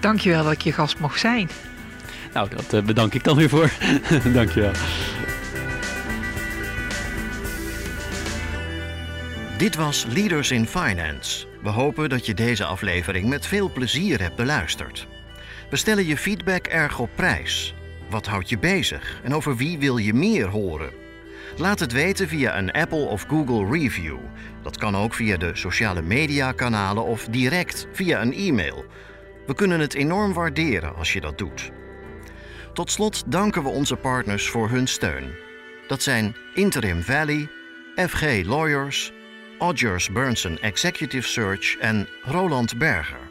[0.00, 1.50] Dankjewel dat ik je gast mocht zijn.
[2.32, 3.70] Nou, dat uh, bedank ik dan weer voor.
[4.32, 4.72] Dankjewel.
[9.58, 11.46] Dit was Leaders in Finance.
[11.62, 15.06] We hopen dat je deze aflevering met veel plezier hebt beluisterd.
[15.70, 17.74] We stellen je feedback erg op prijs.
[18.10, 20.90] Wat houdt je bezig en over wie wil je meer horen?
[21.56, 24.16] Laat het weten via een Apple of Google review.
[24.62, 28.84] Dat kan ook via de sociale media kanalen of direct via een e-mail.
[29.46, 31.70] We kunnen het enorm waarderen als je dat doet.
[32.72, 35.34] Tot slot danken we onze partners voor hun steun.
[35.88, 37.48] Dat zijn Interim Valley,
[37.96, 39.12] FG Lawyers,
[39.58, 43.29] Odgers Burnson Executive Search en Roland Berger.